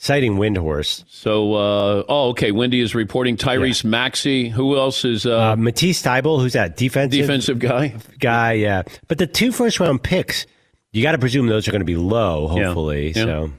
[0.03, 1.05] Citing Windhorst.
[1.07, 2.51] So, uh, oh, okay.
[2.51, 3.89] Wendy is reporting Tyrese yeah.
[3.89, 4.49] Maxey.
[4.49, 5.25] Who else is?
[5.25, 7.95] Uh, uh, Matisse Thybulle, who's that defensive defensive guy?
[8.19, 8.83] Guy, yeah.
[9.07, 10.45] But the two first round picks,
[10.91, 12.49] you got to presume those are going to be low.
[12.49, 13.17] Hopefully, yeah.
[13.19, 13.23] Yeah.
[13.23, 13.51] so.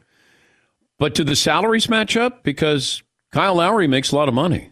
[0.99, 2.43] But do the salaries match up?
[2.43, 3.03] Because
[3.33, 4.71] Kyle Lowry makes a lot of money.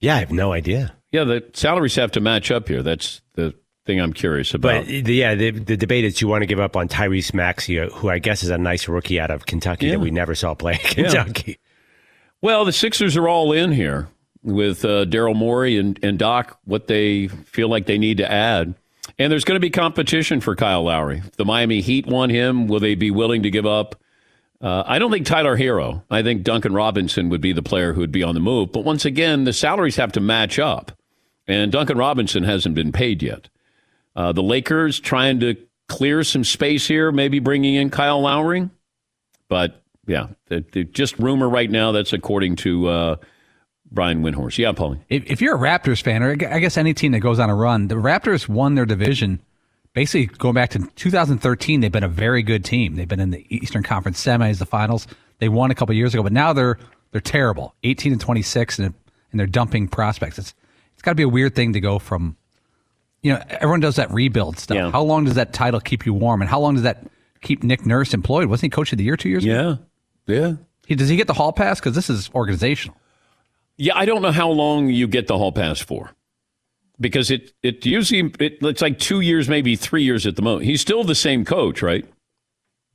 [0.00, 0.96] Yeah, I have no idea.
[1.12, 2.82] Yeah, the salaries have to match up here.
[2.82, 3.20] That's
[3.88, 4.84] thing I'm curious about.
[4.84, 8.10] But yeah, the, the debate is you want to give up on Tyrese Maxey, who
[8.10, 9.92] I guess is a nice rookie out of Kentucky yeah.
[9.92, 11.52] that we never saw play Kentucky.
[11.52, 11.56] Yeah.
[12.42, 14.08] Well, the Sixers are all in here
[14.42, 18.74] with uh, Daryl Morey and, and Doc, what they feel like they need to add.
[19.18, 21.18] And there's going to be competition for Kyle Lowry.
[21.18, 23.96] If the Miami Heat want him, will they be willing to give up?
[24.60, 26.02] Uh, I don't think Tyler Herro.
[26.10, 28.70] I think Duncan Robinson would be the player who would be on the move.
[28.70, 30.92] But once again, the salaries have to match up.
[31.46, 33.48] and Duncan Robinson hasn't been paid yet.
[34.18, 35.54] Uh, the Lakers trying to
[35.88, 38.68] clear some space here, maybe bringing in Kyle Lowry.
[39.48, 40.26] But yeah,
[40.90, 41.92] just rumor right now.
[41.92, 43.16] That's according to uh,
[43.92, 44.58] Brian Windhorst.
[44.58, 44.98] Yeah, Paulie.
[45.08, 47.54] If, if you're a Raptors fan, or I guess any team that goes on a
[47.54, 49.40] run, the Raptors won their division.
[49.92, 52.96] Basically, going back to 2013, they've been a very good team.
[52.96, 55.06] They've been in the Eastern Conference semis, the finals.
[55.38, 56.76] They won a couple years ago, but now they're
[57.12, 58.94] they're terrible, 18 and 26, and
[59.30, 60.40] and they're dumping prospects.
[60.40, 60.54] It's
[60.94, 62.36] it's got to be a weird thing to go from,
[63.28, 64.76] you know, everyone does that rebuild stuff.
[64.76, 64.90] Yeah.
[64.90, 67.06] How long does that title keep you warm, and how long does that
[67.42, 68.48] keep Nick Nurse employed?
[68.48, 69.78] Wasn't he coach of the year two years ago?
[70.26, 70.52] Yeah, yeah.
[70.86, 71.78] He, does he get the hall pass?
[71.78, 72.96] Because this is organizational.
[73.76, 76.10] Yeah, I don't know how long you get the hall pass for,
[76.98, 80.64] because it it usually it, it's like two years, maybe three years at the most.
[80.64, 82.06] He's still the same coach, right?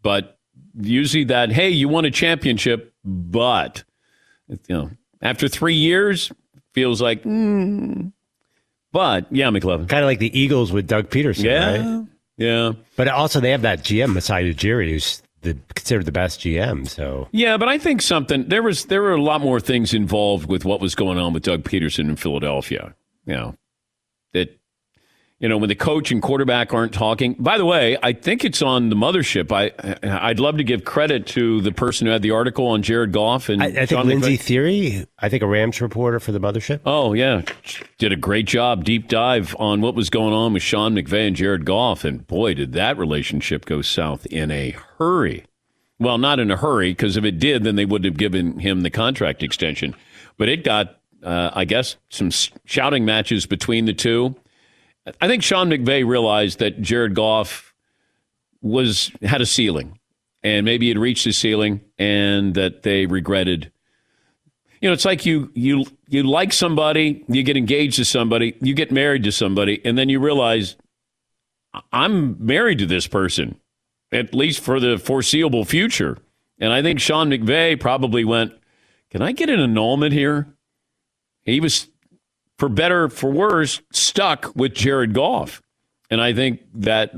[0.01, 0.39] But
[0.81, 3.83] usually that hey, you won a championship, but
[4.49, 4.89] you know
[5.21, 6.31] after three years
[6.73, 7.21] feels like.
[7.23, 8.13] Mm.
[8.93, 9.89] But yeah, McLovin.
[9.89, 12.07] Kind of like the Eagles with Doug Pederson, Yeah, right?
[12.37, 12.73] Yeah.
[12.95, 16.87] But also they have that GM, Masai Ujiri, who's the, considered the best GM.
[16.87, 20.47] So Yeah, but I think something there was there were a lot more things involved
[20.47, 22.95] with what was going on with Doug Pederson in Philadelphia.
[23.25, 23.55] You know
[24.33, 24.57] that
[25.43, 27.33] you know when the coach and quarterback aren't talking.
[27.37, 29.51] By the way, I think it's on the mothership.
[29.51, 33.11] I I'd love to give credit to the person who had the article on Jared
[33.11, 35.01] Goff and I, I think Sean Lindsey McVay.
[35.01, 36.79] Thiry, I think a Rams reporter for the mothership.
[36.85, 37.41] Oh yeah,
[37.97, 41.35] did a great job, deep dive on what was going on with Sean McVay and
[41.35, 45.43] Jared Goff, and boy, did that relationship go south in a hurry.
[45.99, 48.79] Well, not in a hurry, because if it did, then they wouldn't have given him
[48.79, 49.93] the contract extension.
[50.37, 52.31] But it got, uh, I guess, some
[52.63, 54.35] shouting matches between the two.
[55.19, 57.73] I think Sean McVay realized that Jared Goff
[58.61, 59.99] was had a ceiling,
[60.41, 63.71] and maybe had reached his ceiling, and that they regretted
[64.83, 68.73] you know, it's like you you you like somebody, you get engaged to somebody, you
[68.73, 70.75] get married to somebody, and then you realize
[71.93, 73.57] I'm married to this person,
[74.11, 76.17] at least for the foreseeable future.
[76.59, 78.51] And I think Sean McVay probably went,
[79.09, 80.53] "Can I get an annulment here?"
[81.43, 81.87] He was,
[82.63, 85.61] for better for worse, stuck with Jared Goff,
[86.09, 87.11] and I think that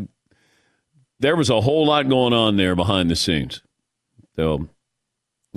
[1.19, 3.62] there was a whole lot going on there behind the scenes.
[4.36, 4.67] So.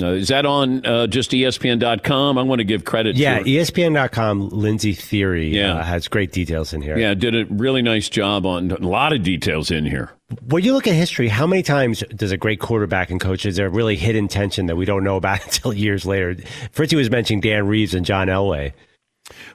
[0.01, 2.38] Uh, is that on uh, just ESPN.com?
[2.38, 5.74] I want to give credit Yeah, to ESPN.com, Lindsey Thiry Yeah.
[5.74, 6.96] uh, has great details in here.
[6.96, 10.12] Yeah, did a really nice job on a lot of details in here.
[10.46, 13.57] When you look at history, how many times does a great quarterback and coach, is
[13.57, 16.37] there really hidden tension that we don't know about until years later?
[16.70, 18.74] Fritzy was mentioning Dan Reeves and John Elway.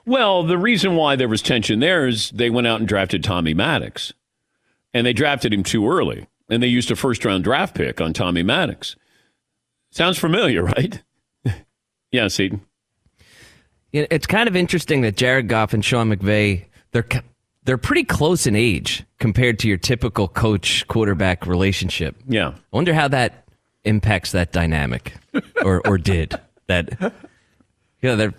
[0.06, 3.54] Well, the reason why there was tension there is they went out and drafted Tommy
[3.54, 4.14] Maddox,
[4.94, 8.14] and they drafted him too early, and they used a first round draft pick on
[8.14, 8.96] Tommy Maddox.
[9.92, 11.02] Sounds familiar, right?
[12.12, 12.62] yeah, Seaton.
[13.92, 17.06] It's kind of interesting that Jared Goff and Sean McVay they're
[17.66, 22.16] they're pretty close in age compared to your typical coach quarterback relationship.
[22.28, 23.46] Yeah, I wonder how that
[23.84, 25.14] impacts that dynamic,
[25.64, 27.14] or or did that?
[28.02, 28.34] Yeah, they're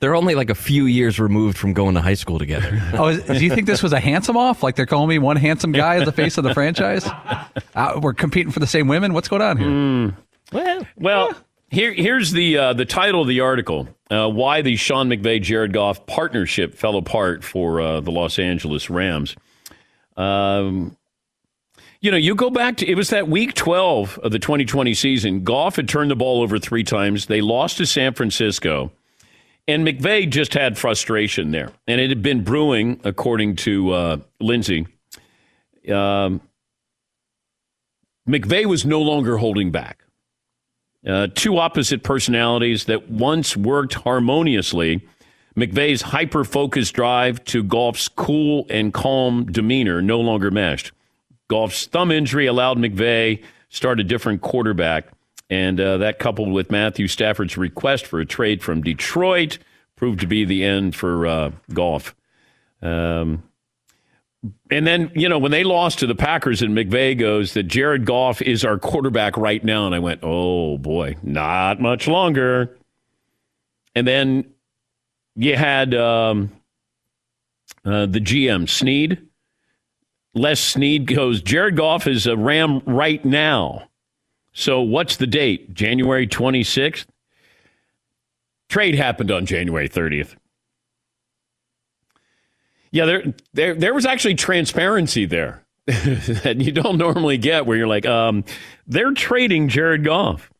[0.00, 2.82] they're only like a few years removed from going to high school together.
[2.94, 4.62] Oh, is, do you think this was a handsome off?
[4.62, 7.08] Like they're calling me one handsome guy as the face of the franchise?
[7.74, 9.12] Uh, we're competing for the same women.
[9.14, 10.14] What's going on here?
[10.52, 11.34] Well, Well,
[11.68, 15.72] here, here's the uh, the title of the article: uh, Why the Sean McVay Jared
[15.72, 19.36] Goff partnership fell apart for uh, the Los Angeles Rams.
[20.16, 20.96] Um,
[22.00, 25.44] you know, you go back to it was that week 12 of the 2020 season.
[25.44, 27.26] Goff had turned the ball over three times.
[27.26, 28.90] They lost to San Francisco.
[29.68, 31.72] And McVay just had frustration there.
[31.86, 34.86] And it had been brewing, according to uh, Lindsey.
[35.88, 36.40] Um,
[38.28, 40.04] McVay was no longer holding back.
[41.06, 45.06] Uh, two opposite personalities that once worked harmoniously.
[45.56, 50.92] McVay's hyper focused drive to Goff's cool and calm demeanor no longer meshed.
[51.48, 55.08] Goff's thumb injury allowed McVay start a different quarterback,
[55.50, 59.58] and uh, that coupled with Matthew Stafford's request for a trade from Detroit
[59.96, 62.14] proved to be the end for uh, Goff.
[62.80, 63.42] Um,
[64.70, 68.06] and then, you know, when they lost to the Packers and McVay goes that Jared
[68.06, 69.84] Goff is our quarterback right now.
[69.84, 72.78] And I went, oh boy, not much longer.
[73.94, 74.46] And then
[75.36, 76.50] you had um,
[77.84, 79.20] uh, the GM, Snead.
[80.32, 83.89] Les Snead goes, Jared Goff is a Ram right now.
[84.60, 85.72] So what's the date?
[85.72, 87.06] January 26th?
[88.68, 90.36] Trade happened on January 30th.
[92.90, 97.86] Yeah, there, there, there was actually transparency there that you don't normally get, where you're
[97.86, 98.44] like, um,
[98.86, 100.50] they're trading Jared Goff,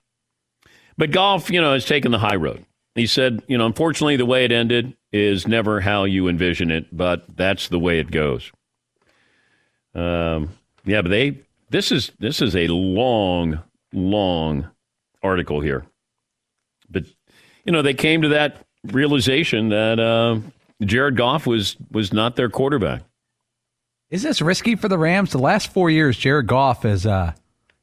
[0.97, 2.65] but Goff, you know, has taken the high road.
[2.95, 6.87] He said, you know, unfortunately, the way it ended, is never how you envision it,
[6.91, 8.51] but that's the way it goes.
[9.95, 13.63] Um, yeah, but they this is this is a long,
[13.93, 14.71] long
[15.23, 15.85] article here.
[16.89, 17.05] But
[17.65, 20.41] you know, they came to that realization that uh,
[20.85, 23.03] Jared Goff was was not their quarterback.
[24.11, 25.31] Is this risky for the Rams?
[25.31, 27.33] The last four years, Jared Goff has uh,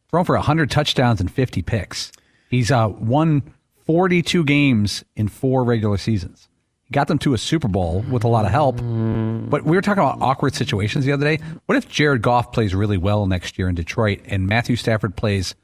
[0.09, 2.11] thrown for 100 touchdowns and 50 picks.
[2.49, 3.43] He's uh, won
[3.85, 6.49] 42 games in four regular seasons.
[6.83, 8.77] He got them to a Super Bowl with a lot of help.
[8.77, 11.41] But we were talking about awkward situations the other day.
[11.65, 15.55] What if Jared Goff plays really well next year in Detroit and Matthew Stafford plays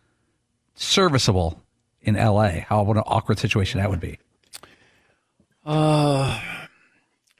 [0.76, 1.61] serviceable
[2.01, 2.61] in LA?
[2.67, 4.19] How what an awkward situation that would be.
[5.65, 6.39] Uh,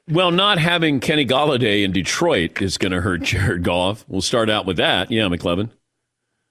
[0.08, 4.04] well, not having Kenny Golladay in Detroit is going to hurt Jared Goff.
[4.08, 5.10] We'll start out with that.
[5.10, 5.70] Yeah, McLovin.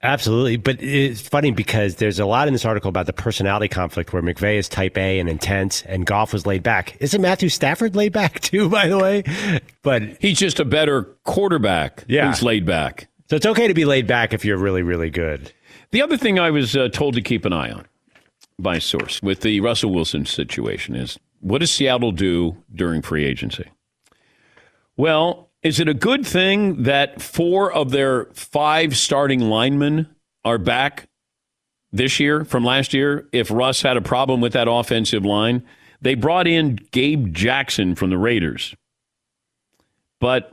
[0.01, 0.57] Absolutely.
[0.57, 4.21] But it's funny because there's a lot in this article about the personality conflict where
[4.21, 6.97] McVay is type A and intense and Goff was laid back.
[6.99, 9.23] Isn't Matthew Stafford laid back too, by the way?
[9.81, 12.27] But he's just a better quarterback Yeah.
[12.27, 13.07] who's laid back.
[13.29, 15.53] So it's okay to be laid back if you're really, really good.
[15.93, 17.85] The other thing I was uh, told to keep an eye on
[18.57, 23.69] by source with the Russell Wilson situation is what does Seattle do during free agency?
[24.97, 30.07] Well, is it a good thing that four of their five starting linemen
[30.43, 31.07] are back
[31.91, 33.27] this year from last year?
[33.31, 35.61] If Russ had a problem with that offensive line,
[36.01, 38.73] they brought in Gabe Jackson from the Raiders.
[40.19, 40.52] But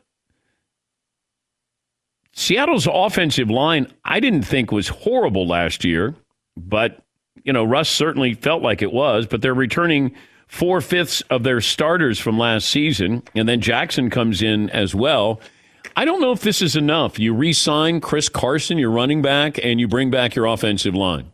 [2.32, 6.14] Seattle's offensive line, I didn't think was horrible last year,
[6.56, 7.02] but
[7.44, 10.14] you know, Russ certainly felt like it was, but they're returning
[10.46, 15.40] four fifths of their starters from last season, and then Jackson comes in as well.
[15.96, 17.18] I don't know if this is enough.
[17.18, 21.32] You re sign Chris Carson, your running back, and you bring back your offensive line.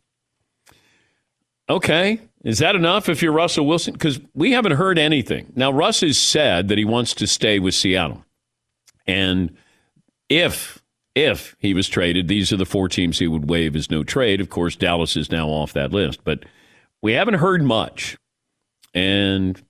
[1.68, 2.20] Okay.
[2.44, 3.94] Is that enough if you're Russell Wilson?
[3.94, 5.52] Because we haven't heard anything.
[5.56, 8.24] Now, Russ has said that he wants to stay with Seattle.
[9.06, 9.56] And
[10.28, 10.80] if
[11.16, 14.40] if he was traded, these are the four teams he would waive as no trade.
[14.40, 16.44] Of course, Dallas is now off that list, but
[17.02, 18.18] we haven't heard much.
[18.94, 19.60] And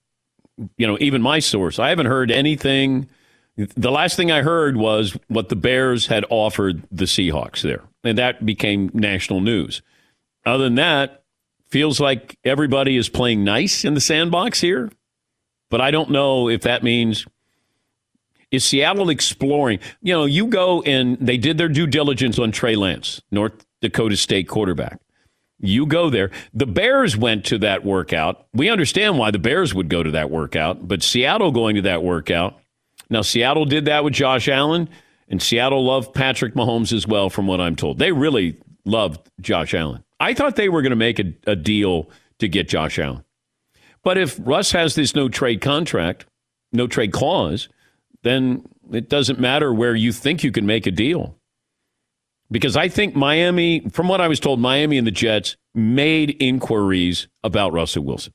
[0.77, 3.09] you know, even my source, I haven't heard anything.
[3.57, 8.19] The last thing I heard was what the Bears had offered the Seahawks there, and
[8.19, 9.83] that became national news.
[10.45, 11.23] Other than that,
[11.69, 14.91] feels like everybody is playing nice in the sandbox here,
[15.71, 17.25] but I don't know if that means
[18.51, 19.79] is Seattle exploring?
[20.03, 24.17] You know, you go and they did their due diligence on Trey Lance, North Dakota
[24.17, 25.01] State quarterback.
[25.59, 26.31] You go there.
[26.53, 28.47] The Bears went to that workout.
[28.53, 32.03] We understand why the Bears would go to that workout, but Seattle going to that
[32.03, 32.61] workout.
[33.09, 34.89] Now, Seattle did that with Josh Allen,
[35.29, 37.99] and Seattle loved Patrick Mahomes as well, from what I'm told.
[37.99, 40.05] They really loved Josh Allen.
[40.21, 43.25] I thought they were going to make a, a deal to get Josh Allen.
[44.03, 46.27] But if Russ has this no trade contract,
[46.73, 47.69] no trade clause,
[48.27, 51.37] then it doesn't matter where you think you can make a deal.
[52.51, 57.29] Because I think Miami, from what I was told, Miami and the Jets made inquiries
[57.43, 58.33] about Russell Wilson.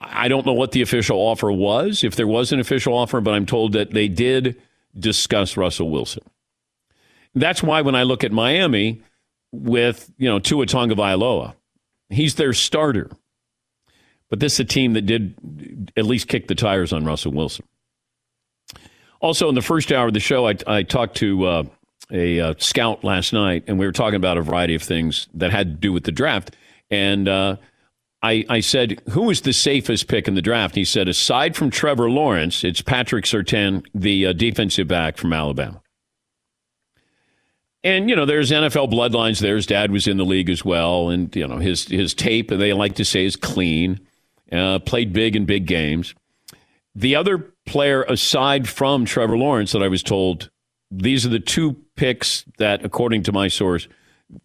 [0.00, 3.32] I don't know what the official offer was, if there was an official offer, but
[3.32, 4.60] I'm told that they did
[4.98, 6.22] discuss Russell Wilson.
[7.34, 9.02] That's why when I look at Miami
[9.52, 11.54] with, you know, Tua Tagovailoa,
[12.10, 13.10] he's their starter.
[14.28, 17.64] But this is a team that did at least kick the tires on Russell Wilson.
[19.26, 21.64] Also, in the first hour of the show, I, I talked to uh,
[22.12, 25.50] a uh, scout last night, and we were talking about a variety of things that
[25.50, 26.54] had to do with the draft.
[26.92, 27.56] And uh,
[28.22, 30.76] I, I said, Who is the safest pick in the draft?
[30.76, 35.82] He said, Aside from Trevor Lawrence, it's Patrick Surtain, the uh, defensive back from Alabama.
[37.82, 39.56] And you know, there's NFL bloodlines there.
[39.56, 42.50] His dad was in the league as well, and you know his his tape.
[42.50, 43.98] They like to say is clean.
[44.52, 46.14] Uh, played big in big games.
[46.94, 50.50] The other player aside from Trevor Lawrence that I was told,
[50.90, 53.88] these are the two picks that, according to my source,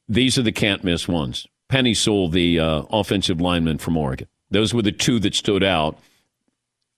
[0.10, 1.48] these are the can't miss ones.
[1.70, 4.28] Penei Sewell, the uh, offensive lineman from Oregon.
[4.50, 5.98] Those were the two that stood out.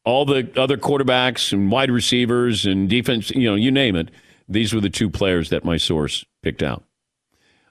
[0.06, 4.10] All the other quarterbacks and wide receivers and defense, you know, you name it.
[4.50, 6.84] These were the two players that my source picked out.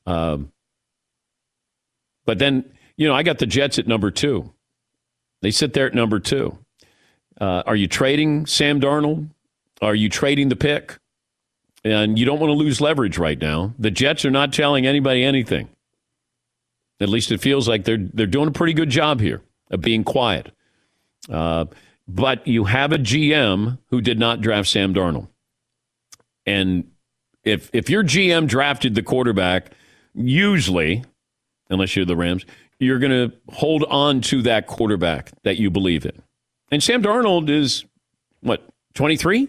[0.06, 0.52] Um,
[2.24, 2.64] but then,
[2.96, 4.52] you know, I got the Jets at number two.
[5.42, 6.58] They sit there at number two.
[7.40, 9.28] Uh, are you trading Sam Darnold?
[9.80, 10.98] Are you trading the pick?
[11.84, 13.74] And you don't want to lose leverage right now.
[13.78, 15.68] The Jets are not telling anybody anything.
[17.00, 20.04] At least it feels like they're they're doing a pretty good job here of being
[20.04, 20.52] quiet.
[21.28, 21.64] Uh,
[22.06, 25.26] but you have a GM who did not draft Sam Darnold,
[26.46, 26.88] and
[27.42, 29.72] if if your GM drafted the quarterback,
[30.14, 31.04] usually,
[31.68, 32.44] unless you're the Rams,
[32.78, 36.22] you're going to hold on to that quarterback that you believe in.
[36.72, 37.84] And Sam Darnold is,
[38.40, 39.46] what, 23?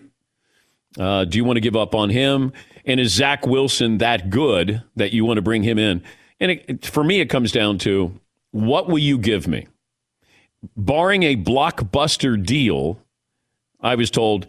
[0.99, 2.51] Uh, do you want to give up on him?
[2.86, 6.03] And is Zach Wilson that good that you want to bring him in?
[6.41, 8.19] And it, for me, it comes down to
[8.51, 9.67] what will you give me?
[10.76, 12.99] Barring a blockbuster deal,
[13.80, 14.47] I was told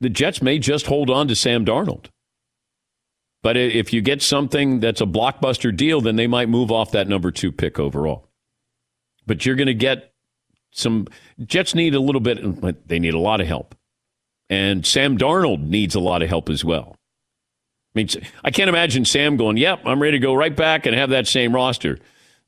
[0.00, 2.06] the Jets may just hold on to Sam Darnold.
[3.42, 7.06] But if you get something that's a blockbuster deal, then they might move off that
[7.06, 8.26] number two pick overall.
[9.24, 10.07] But you're going to get
[10.70, 11.06] some.
[11.44, 13.74] Jets need a little bit, but they need a lot of help.
[14.50, 16.96] And Sam Darnold needs a lot of help as well.
[17.94, 18.08] I mean,
[18.44, 21.26] I can't imagine Sam going, yep, I'm ready to go right back and have that
[21.26, 21.98] same roster.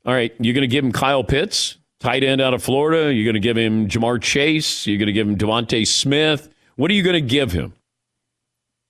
[0.05, 3.13] All right, you're going to give him Kyle Pitts, tight end out of Florida.
[3.13, 4.87] You're going to give him Ja'Marr Chase.
[4.87, 6.49] You're going to give him DeVonta Smith.
[6.75, 7.73] What are you going to give him?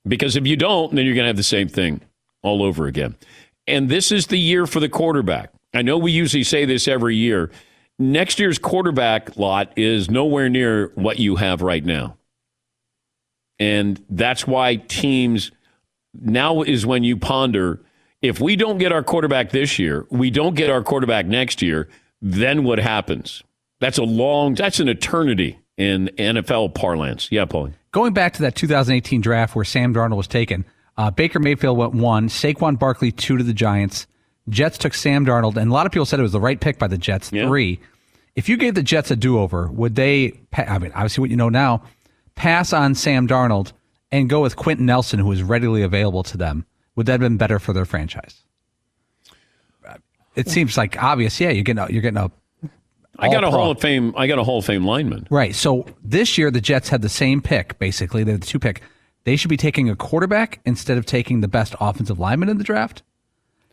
[0.07, 2.01] Because if you don't, then you're going to have the same thing
[2.41, 3.15] all over again.
[3.67, 5.51] And this is the year for the quarterback.
[5.73, 7.51] I know we usually say this every year.
[8.02, 12.18] Next year's quarterback lot is nowhere near what you have right now.
[13.60, 15.52] And that's why teams
[16.20, 17.80] now is when you ponder
[18.22, 21.89] if we don't get our quarterback this year, we don't get our quarterback next year,
[22.22, 23.43] then what happens?
[23.80, 27.32] That's a long, that's an eternity in NFL parlance.
[27.32, 27.74] Yeah, Paulie.
[27.91, 30.66] Going back to that 2018 draft where Sam Darnold was taken,
[30.97, 34.08] uh, Baker Mayfield went one, Saquon Barkley two to the Giants.
[34.49, 36.80] Jets took Sam Darnold, and a lot of people said it was the right pick
[36.80, 37.47] by the Jets, Yeah.
[37.47, 37.80] three.
[38.36, 41.36] If you gave the Jets a do over, would they, I mean, obviously what you
[41.36, 41.84] know now,
[42.36, 43.73] pass on Sam Darnold
[44.11, 46.65] and go with Quenton Nelson, who is readily available to them?
[46.95, 48.43] Would that have been better for their franchise?
[50.36, 51.39] It seems like obvious.
[51.41, 52.32] Yeah, you're getting a, you're getting a.
[53.19, 53.59] I got a all-pro.
[53.59, 54.13] Hall of Fame.
[54.15, 55.27] I got a Hall of Fame lineman.
[55.29, 55.53] Right.
[55.53, 57.77] So this year the Jets had the same pick.
[57.79, 58.82] Basically, they're the two pick.
[59.25, 62.63] They should be taking a quarterback instead of taking the best offensive lineman in the
[62.63, 63.03] draft.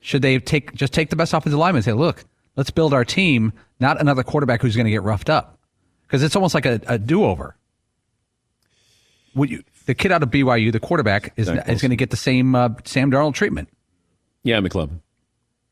[0.00, 2.24] Should they take just take the best offensive lineman and say, look,
[2.59, 5.59] let's build our team, not another quarterback who's going to get roughed up,
[6.02, 7.56] because it's almost like a, a do over.
[9.34, 9.62] Would you?
[9.86, 12.54] The kid out of BYU, the quarterback, is Zach is going to get the same
[12.54, 13.70] uh, Sam Darnold treatment.
[14.42, 15.00] Yeah, McLovin.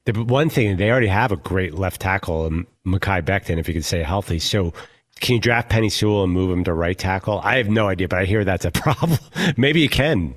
[0.06, 3.74] The one thing they already have a great left tackle, um, Mekhi Becton, if you
[3.74, 4.38] could say healthy.
[4.38, 4.72] So,
[5.20, 7.40] can you draft Penei Sewell and move him to right tackle?
[7.42, 9.18] I have no idea, but I hear that's a problem.
[9.56, 10.36] Maybe you can,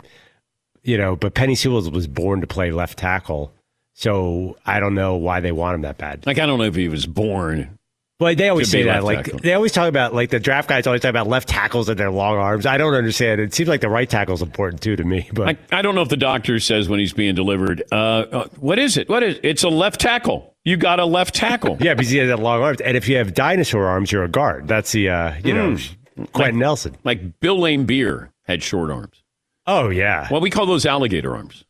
[0.83, 1.15] you know.
[1.15, 3.53] But Penei Sewell was born to play left tackle,
[3.99, 6.25] so I don't know why they want him that bad.
[6.25, 7.77] Like I don't know if he was born.
[8.21, 9.03] Well, they always say that.
[9.03, 9.39] Like tackle.
[9.39, 12.11] they always talk about, like the draft guys always talk about left tackles and their
[12.11, 12.65] long arms.
[12.65, 13.39] I don't understand.
[13.39, 15.29] It seems like the right tackle is important too to me.
[15.33, 18.47] But I, I don't know if the doctor says when he's being delivered, uh, uh,
[18.57, 19.07] what is it?
[19.07, 20.53] What is It's a left tackle.
[20.65, 21.77] You got a left tackle.
[21.81, 24.29] yeah, because he has that long arms, and if you have dinosaur arms, you're a
[24.29, 24.67] guard.
[24.67, 25.95] That's the uh, you know Mm.
[26.33, 26.97] Quenton Like- Nelson.
[27.05, 29.23] Like Bill Laimbeer had short arms.
[29.65, 30.27] Oh yeah.
[30.29, 31.63] Well, we call those alligator arms.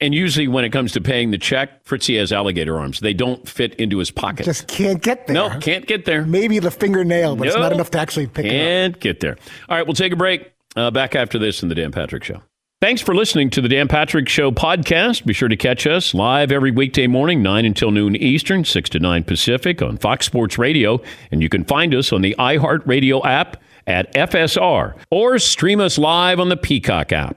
[0.00, 3.00] And usually, when it comes to paying the check, Fritzy has alligator arms.
[3.00, 4.46] They don't fit into his pocket.
[4.46, 5.34] Just can't get there.
[5.34, 6.24] no, can't get there.
[6.24, 8.52] Maybe the fingernail, but it's not enough to actually pick it up.
[8.52, 9.36] Can't get there.
[9.68, 10.52] All right, we'll take a break.
[10.76, 12.40] Uh, back after this in the Dan Patrick Show.
[12.80, 15.26] Thanks for listening to the Dan Patrick Show podcast.
[15.26, 18.98] Be sure to catch us live every weekday morning, 9 until noon Eastern, 6 to
[19.00, 21.02] 9 Pacific on Fox Sports Radio.
[21.30, 26.38] And you can find us on the iHeartRadio app at FSR or stream us live
[26.40, 27.36] on the Peacock app.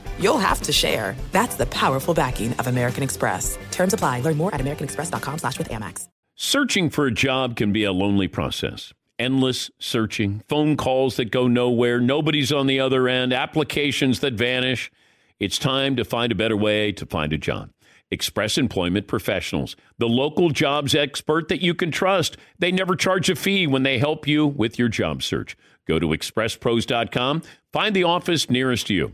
[0.21, 1.15] you'll have to share.
[1.31, 3.57] That's the powerful backing of American Express.
[3.71, 4.21] Terms apply.
[4.21, 6.07] Learn more at americanexpress.com slash with Amex.
[6.35, 8.93] Searching for a job can be a lonely process.
[9.19, 14.91] Endless searching, phone calls that go nowhere, nobody's on the other end, applications that vanish.
[15.39, 17.69] It's time to find a better way to find a job.
[18.09, 22.35] Express Employment Professionals, the local jobs expert that you can trust.
[22.57, 25.55] They never charge a fee when they help you with your job search.
[25.87, 29.13] Go to expresspros.com, find the office nearest to you.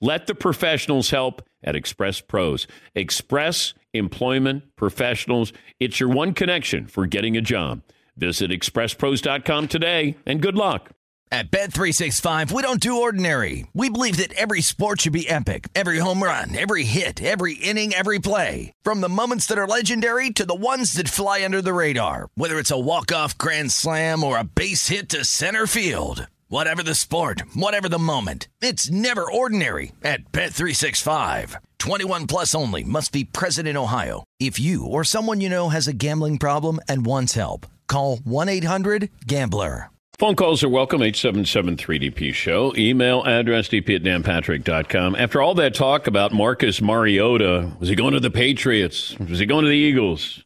[0.00, 2.66] Let the professionals help at Express Pros.
[2.94, 5.52] Express Employment Professionals.
[5.80, 7.82] It's your one connection for getting a job.
[8.16, 10.90] Visit expresspros.com today and good luck.
[11.32, 13.66] At Bet365, we don't do ordinary.
[13.74, 15.68] We believe that every sport should be epic.
[15.74, 18.72] Every home run, every hit, every inning, every play.
[18.84, 22.28] From the moments that are legendary to the ones that fly under the radar.
[22.36, 26.28] Whether it's a walk-off grand slam or a base hit to center field.
[26.48, 31.56] Whatever the sport, whatever the moment, it's never ordinary at Bet365.
[31.78, 34.22] 21 plus only must be present in Ohio.
[34.38, 39.90] If you or someone you know has a gambling problem and wants help, call 1-800-GAMBLER.
[40.20, 42.72] Phone calls are welcome, 877-3DP Show.
[42.76, 45.16] Email address dp at danpatrick.com.
[45.16, 49.18] After all that talk about Marcus Mariota, was he going to the Patriots?
[49.18, 50.44] Was he going to the Eagles?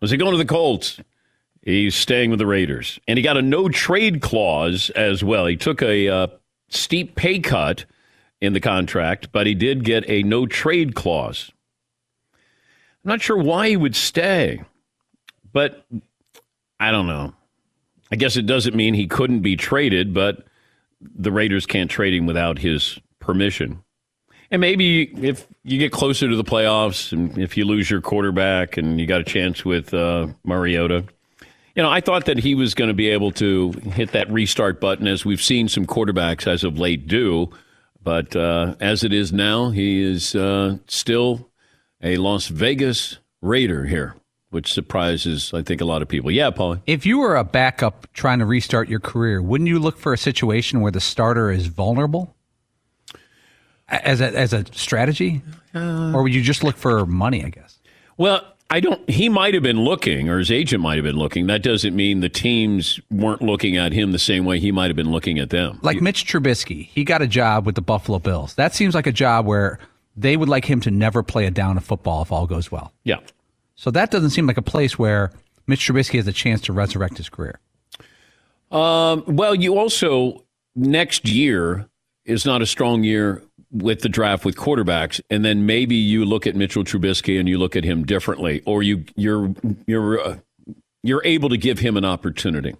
[0.00, 0.98] Was he going to the Colts?
[1.62, 2.98] He's staying with the Raiders.
[3.06, 5.46] And he got a no trade clause as well.
[5.46, 6.26] He took a uh,
[6.68, 7.84] steep pay cut
[8.40, 11.52] in the contract, but he did get a no trade clause.
[13.04, 14.62] I'm not sure why he would stay,
[15.52, 15.86] but
[16.80, 17.32] I don't know.
[18.10, 20.44] I guess it doesn't mean he couldn't be traded, but
[21.00, 23.82] the Raiders can't trade him without his permission.
[24.50, 28.76] And maybe if you get closer to the playoffs and if you lose your quarterback
[28.76, 31.04] and you got a chance with uh, Mariota,
[31.74, 34.80] you know, I thought that he was going to be able to hit that restart
[34.80, 37.50] button as we've seen some quarterbacks as of late do.
[38.02, 41.50] But uh, as it is now, he is uh, still
[42.02, 44.16] a Las Vegas Raider here
[44.52, 46.30] which surprises, I think, a lot of people.
[46.30, 46.76] Yeah, Paul.
[46.86, 50.18] If you were a backup trying to restart your career, wouldn't you look for a
[50.18, 52.36] situation where the starter is vulnerable
[53.88, 55.40] as a, as a strategy?
[55.74, 57.78] Uh, or would you just look for money, I guess?
[58.18, 59.06] Well, I don't.
[59.08, 61.46] He might have been looking, or his agent might have been looking.
[61.46, 64.96] That doesn't mean the teams weren't looking at him the same way he might have
[64.96, 65.78] been looking at them.
[65.82, 68.54] Like Mitch Trubisky, he got a job with the Buffalo Bills.
[68.54, 69.78] That seems like a job where
[70.16, 72.94] they would like him to never play a down of football if all goes well.
[73.04, 73.18] Yeah.
[73.74, 75.32] So that doesn't seem like a place where
[75.66, 77.60] Mitch Trubisky has a chance to resurrect his career.
[78.70, 80.44] Um, well, you also
[80.74, 81.90] next year
[82.24, 83.42] is not a strong year
[83.72, 87.58] with the draft with quarterbacks, and then maybe you look at Mitchell Trubisky and you
[87.58, 89.54] look at him differently, or you you're
[89.86, 90.36] you're uh,
[91.02, 92.74] you're able to give him an opportunity.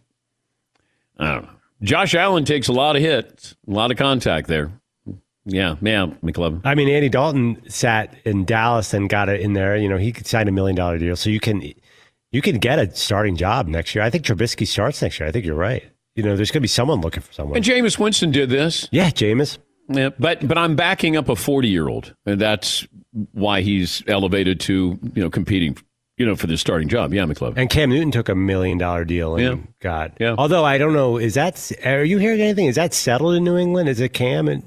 [1.18, 1.50] I don't know.
[1.82, 4.70] Josh Allen takes a lot of hits, a lot of contact there.
[5.44, 6.60] Yeah, yeah, McLovin.
[6.64, 9.76] I mean, Andy Dalton sat in Dallas and got it in there.
[9.76, 11.62] You know, he could sign a million dollar deal, so you can
[12.30, 14.04] you can get a starting job next year.
[14.04, 15.28] I think Trubisky starts next year.
[15.28, 15.84] I think you're right.
[16.14, 17.56] You know, there's going to be someone looking for someone.
[17.56, 18.88] And Jameis Winston did this.
[18.92, 19.58] Yeah, Jameis.
[19.94, 22.86] Yeah, but but I'm backing up a 40 year old, and that's
[23.32, 25.76] why he's elevated to you know competing.
[26.18, 27.54] You know, for the starting job, yeah, McLovin.
[27.56, 29.64] And Cam Newton took a million dollar deal and Yeah.
[29.80, 30.12] got.
[30.20, 30.34] Yeah.
[30.38, 32.66] Although I don't know, is that are you hearing anything?
[32.66, 33.88] Is that settled in New England?
[33.88, 34.62] Is it Cam and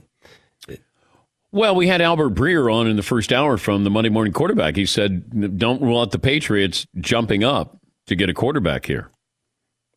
[1.51, 4.76] Well, we had Albert Breer on in the first hour from the Monday Morning Quarterback.
[4.76, 9.09] He said, "Don't rule out the Patriots jumping up to get a quarterback here."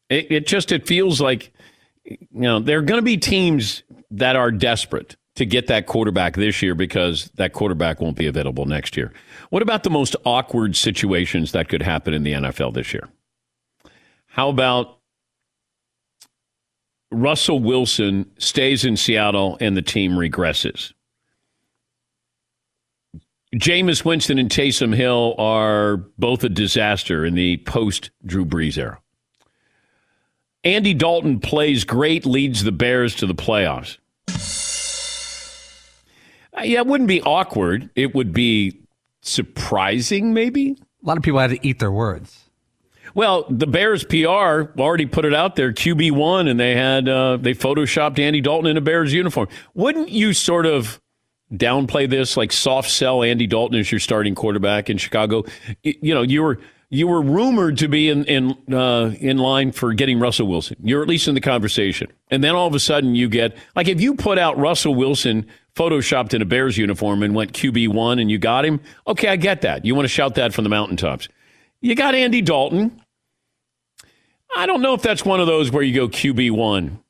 [0.09, 1.51] It, it just it feels like
[2.09, 6.35] you know there are going to be teams that are desperate to get that quarterback
[6.35, 9.13] this year because that quarterback won't be available next year.
[9.51, 13.09] What about the most awkward situations that could happen in the NFL this year?
[14.27, 14.99] How about
[17.13, 20.93] Russell Wilson stays in Seattle and the team regresses?
[23.55, 29.01] Jameis Winston and Taysom Hill are both a disaster in the post Drew Brees era.
[30.65, 33.99] Andy Dalton plays great, leads the Bears to the playoffs.
[36.57, 37.91] Uh, Yeah, it wouldn't be awkward.
[37.95, 38.81] It would be
[39.21, 40.77] surprising, maybe.
[41.03, 42.45] A lot of people had to eat their words.
[43.15, 47.39] Well, the Bears PR already put it out there, QB one, and they had uh,
[47.39, 49.49] they photoshopped Andy Dalton in a Bears uniform.
[49.75, 51.01] Wouldn't you sort of
[51.53, 55.45] downplay this, like soft sell Andy Dalton as your starting quarterback in Chicago?
[55.83, 59.93] You know, you were you were rumored to be in in uh, in line for
[59.93, 60.77] getting Russell Wilson.
[60.83, 63.89] You're at least in the conversation, and then all of a sudden you get like
[63.89, 68.19] if you put out Russell Wilson photoshopped in a Bears uniform and went QB one
[68.19, 68.81] and you got him.
[69.07, 69.85] Okay, I get that.
[69.85, 71.29] You want to shout that from the mountaintops.
[71.81, 73.01] You got Andy Dalton.
[74.57, 77.01] I don't know if that's one of those where you go QB one.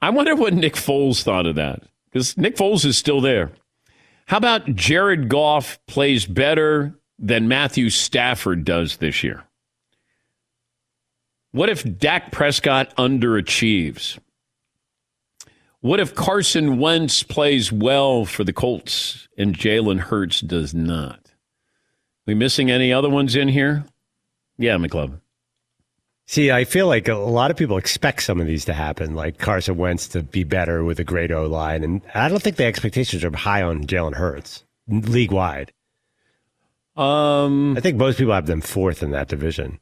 [0.00, 3.50] I wonder what Nick Foles thought of that because Nick Foles is still there.
[4.28, 9.44] How about Jared Goff plays better than Matthew Stafford does this year?
[11.52, 14.18] What if Dak Prescott underachieves?
[15.80, 21.32] What if Carson Wentz plays well for the Colts and Jalen Hurts does not?
[22.26, 23.86] We missing any other ones in here?
[24.58, 25.22] Yeah, McClub.
[26.30, 29.38] See, I feel like a lot of people expect some of these to happen, like
[29.38, 32.66] Carson Wentz to be better with a great O line, and I don't think the
[32.66, 35.72] expectations are high on Jalen Hurts league wide.
[36.96, 39.80] Um, I think most people have them fourth in that division.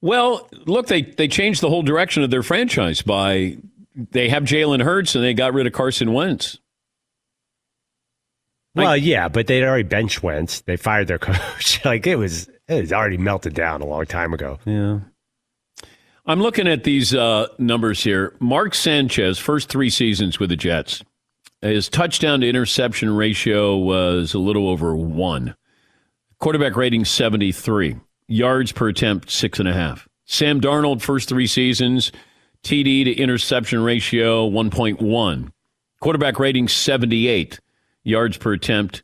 [0.00, 3.56] Well, look, they they changed the whole direction of their franchise by
[3.96, 6.56] they have Jalen Hurts and they got rid of Carson Wentz.
[8.76, 10.60] Well, yeah, but they'd already bench Wentz.
[10.60, 11.84] They fired their coach.
[11.84, 14.60] like it was, it was already melted down a long time ago.
[14.64, 15.00] Yeah.
[16.26, 18.34] I'm looking at these uh, numbers here.
[18.40, 21.02] Mark Sanchez, first three seasons with the Jets,
[21.62, 25.54] his touchdown to interception ratio was a little over one.
[26.38, 27.96] Quarterback rating 73.
[28.28, 30.08] Yards per attempt, six and a half.
[30.24, 32.12] Sam Darnold, first three seasons,
[32.62, 35.52] TD to interception ratio 1.1.
[36.00, 37.60] Quarterback rating 78.
[38.04, 39.02] Yards per attempt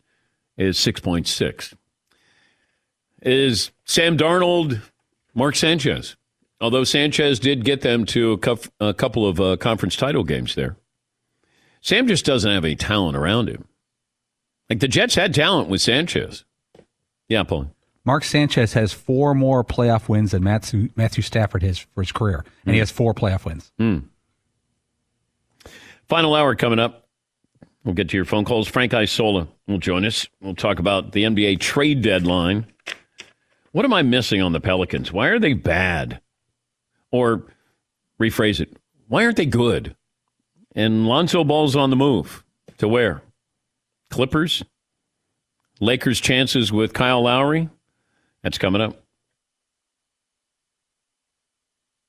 [0.56, 1.74] is 6.6.
[3.22, 4.80] Is Sam Darnold
[5.34, 6.16] Mark Sanchez?
[6.60, 10.76] Although Sanchez did get them to a, a couple of uh, conference title games there.
[11.80, 13.66] Sam just doesn't have any talent around him.
[14.68, 16.44] Like the Jets had talent with Sanchez.
[17.28, 17.70] Yeah, Paul.
[18.04, 22.44] Mark Sanchez has four more playoff wins than Matthew, Matthew Stafford has for his career,
[22.64, 22.74] and mm.
[22.74, 23.72] he has four playoff wins.
[23.80, 24.04] Mm.
[26.08, 27.08] Final hour coming up.
[27.84, 28.66] We'll get to your phone calls.
[28.66, 30.26] Frank Isola will join us.
[30.40, 32.66] We'll talk about the NBA trade deadline.
[33.72, 35.12] What am I missing on the Pelicans?
[35.12, 36.20] Why are they bad?
[37.10, 37.44] Or
[38.20, 38.76] rephrase it,
[39.08, 39.96] why aren't they good?
[40.74, 42.44] And Lonzo Ball's on the move.
[42.78, 43.22] To where?
[44.10, 44.62] Clippers?
[45.80, 47.68] Lakers' chances with Kyle Lowry?
[48.42, 49.02] That's coming up.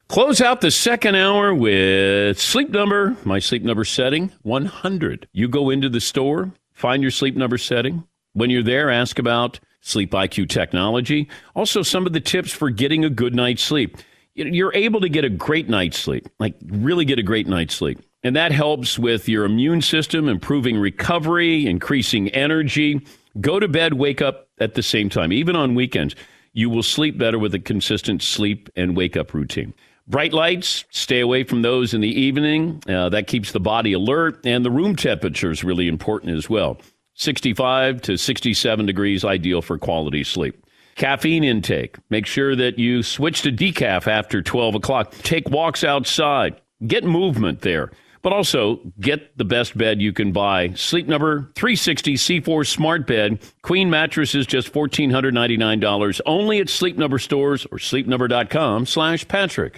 [0.09, 5.27] Close out the second hour with sleep number, my sleep number setting 100.
[5.33, 8.05] You go into the store, find your sleep number setting.
[8.33, 11.29] When you're there, ask about Sleep IQ technology.
[11.55, 13.97] Also, some of the tips for getting a good night's sleep.
[14.37, 17.99] You're able to get a great night's sleep, like really get a great night's sleep.
[18.23, 23.01] And that helps with your immune system, improving recovery, increasing energy.
[23.41, 25.31] Go to bed, wake up at the same time.
[25.31, 26.15] Even on weekends,
[26.53, 29.73] you will sleep better with a consistent sleep and wake up routine.
[30.07, 32.81] Bright lights, stay away from those in the evening.
[32.87, 34.45] Uh, that keeps the body alert.
[34.45, 36.77] And the room temperature is really important as well.
[37.15, 40.63] 65 to 67 degrees, ideal for quality sleep.
[40.97, 41.97] Caffeine intake.
[42.09, 45.11] Make sure that you switch to decaf after 12 o'clock.
[45.19, 46.59] Take walks outside.
[46.85, 47.91] Get movement there
[48.27, 50.73] but also get the best bed you can buy.
[50.73, 53.39] Sleep Number 360 C4 Smart Bed.
[53.61, 59.77] Queen mattresses just $1,499 only at Sleep Number stores or sleepnumber.com slash Patrick.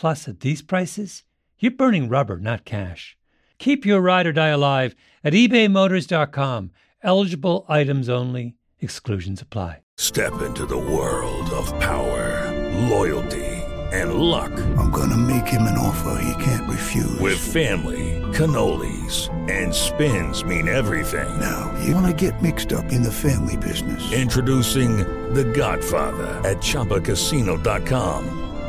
[0.00, 1.24] Plus, at these prices,
[1.58, 3.18] you're burning rubber, not cash.
[3.58, 6.70] Keep your ride or die alive at ebaymotors.com.
[7.02, 9.82] Eligible items only, exclusions apply.
[9.98, 12.50] Step into the world of power,
[12.88, 13.44] loyalty,
[13.92, 14.52] and luck.
[14.78, 17.20] I'm going to make him an offer he can't refuse.
[17.20, 21.38] With family, cannolis, and spins mean everything.
[21.38, 24.14] Now, you want to get mixed up in the family business.
[24.14, 24.96] Introducing
[25.34, 28.49] The Godfather at ChumbaCasino.com.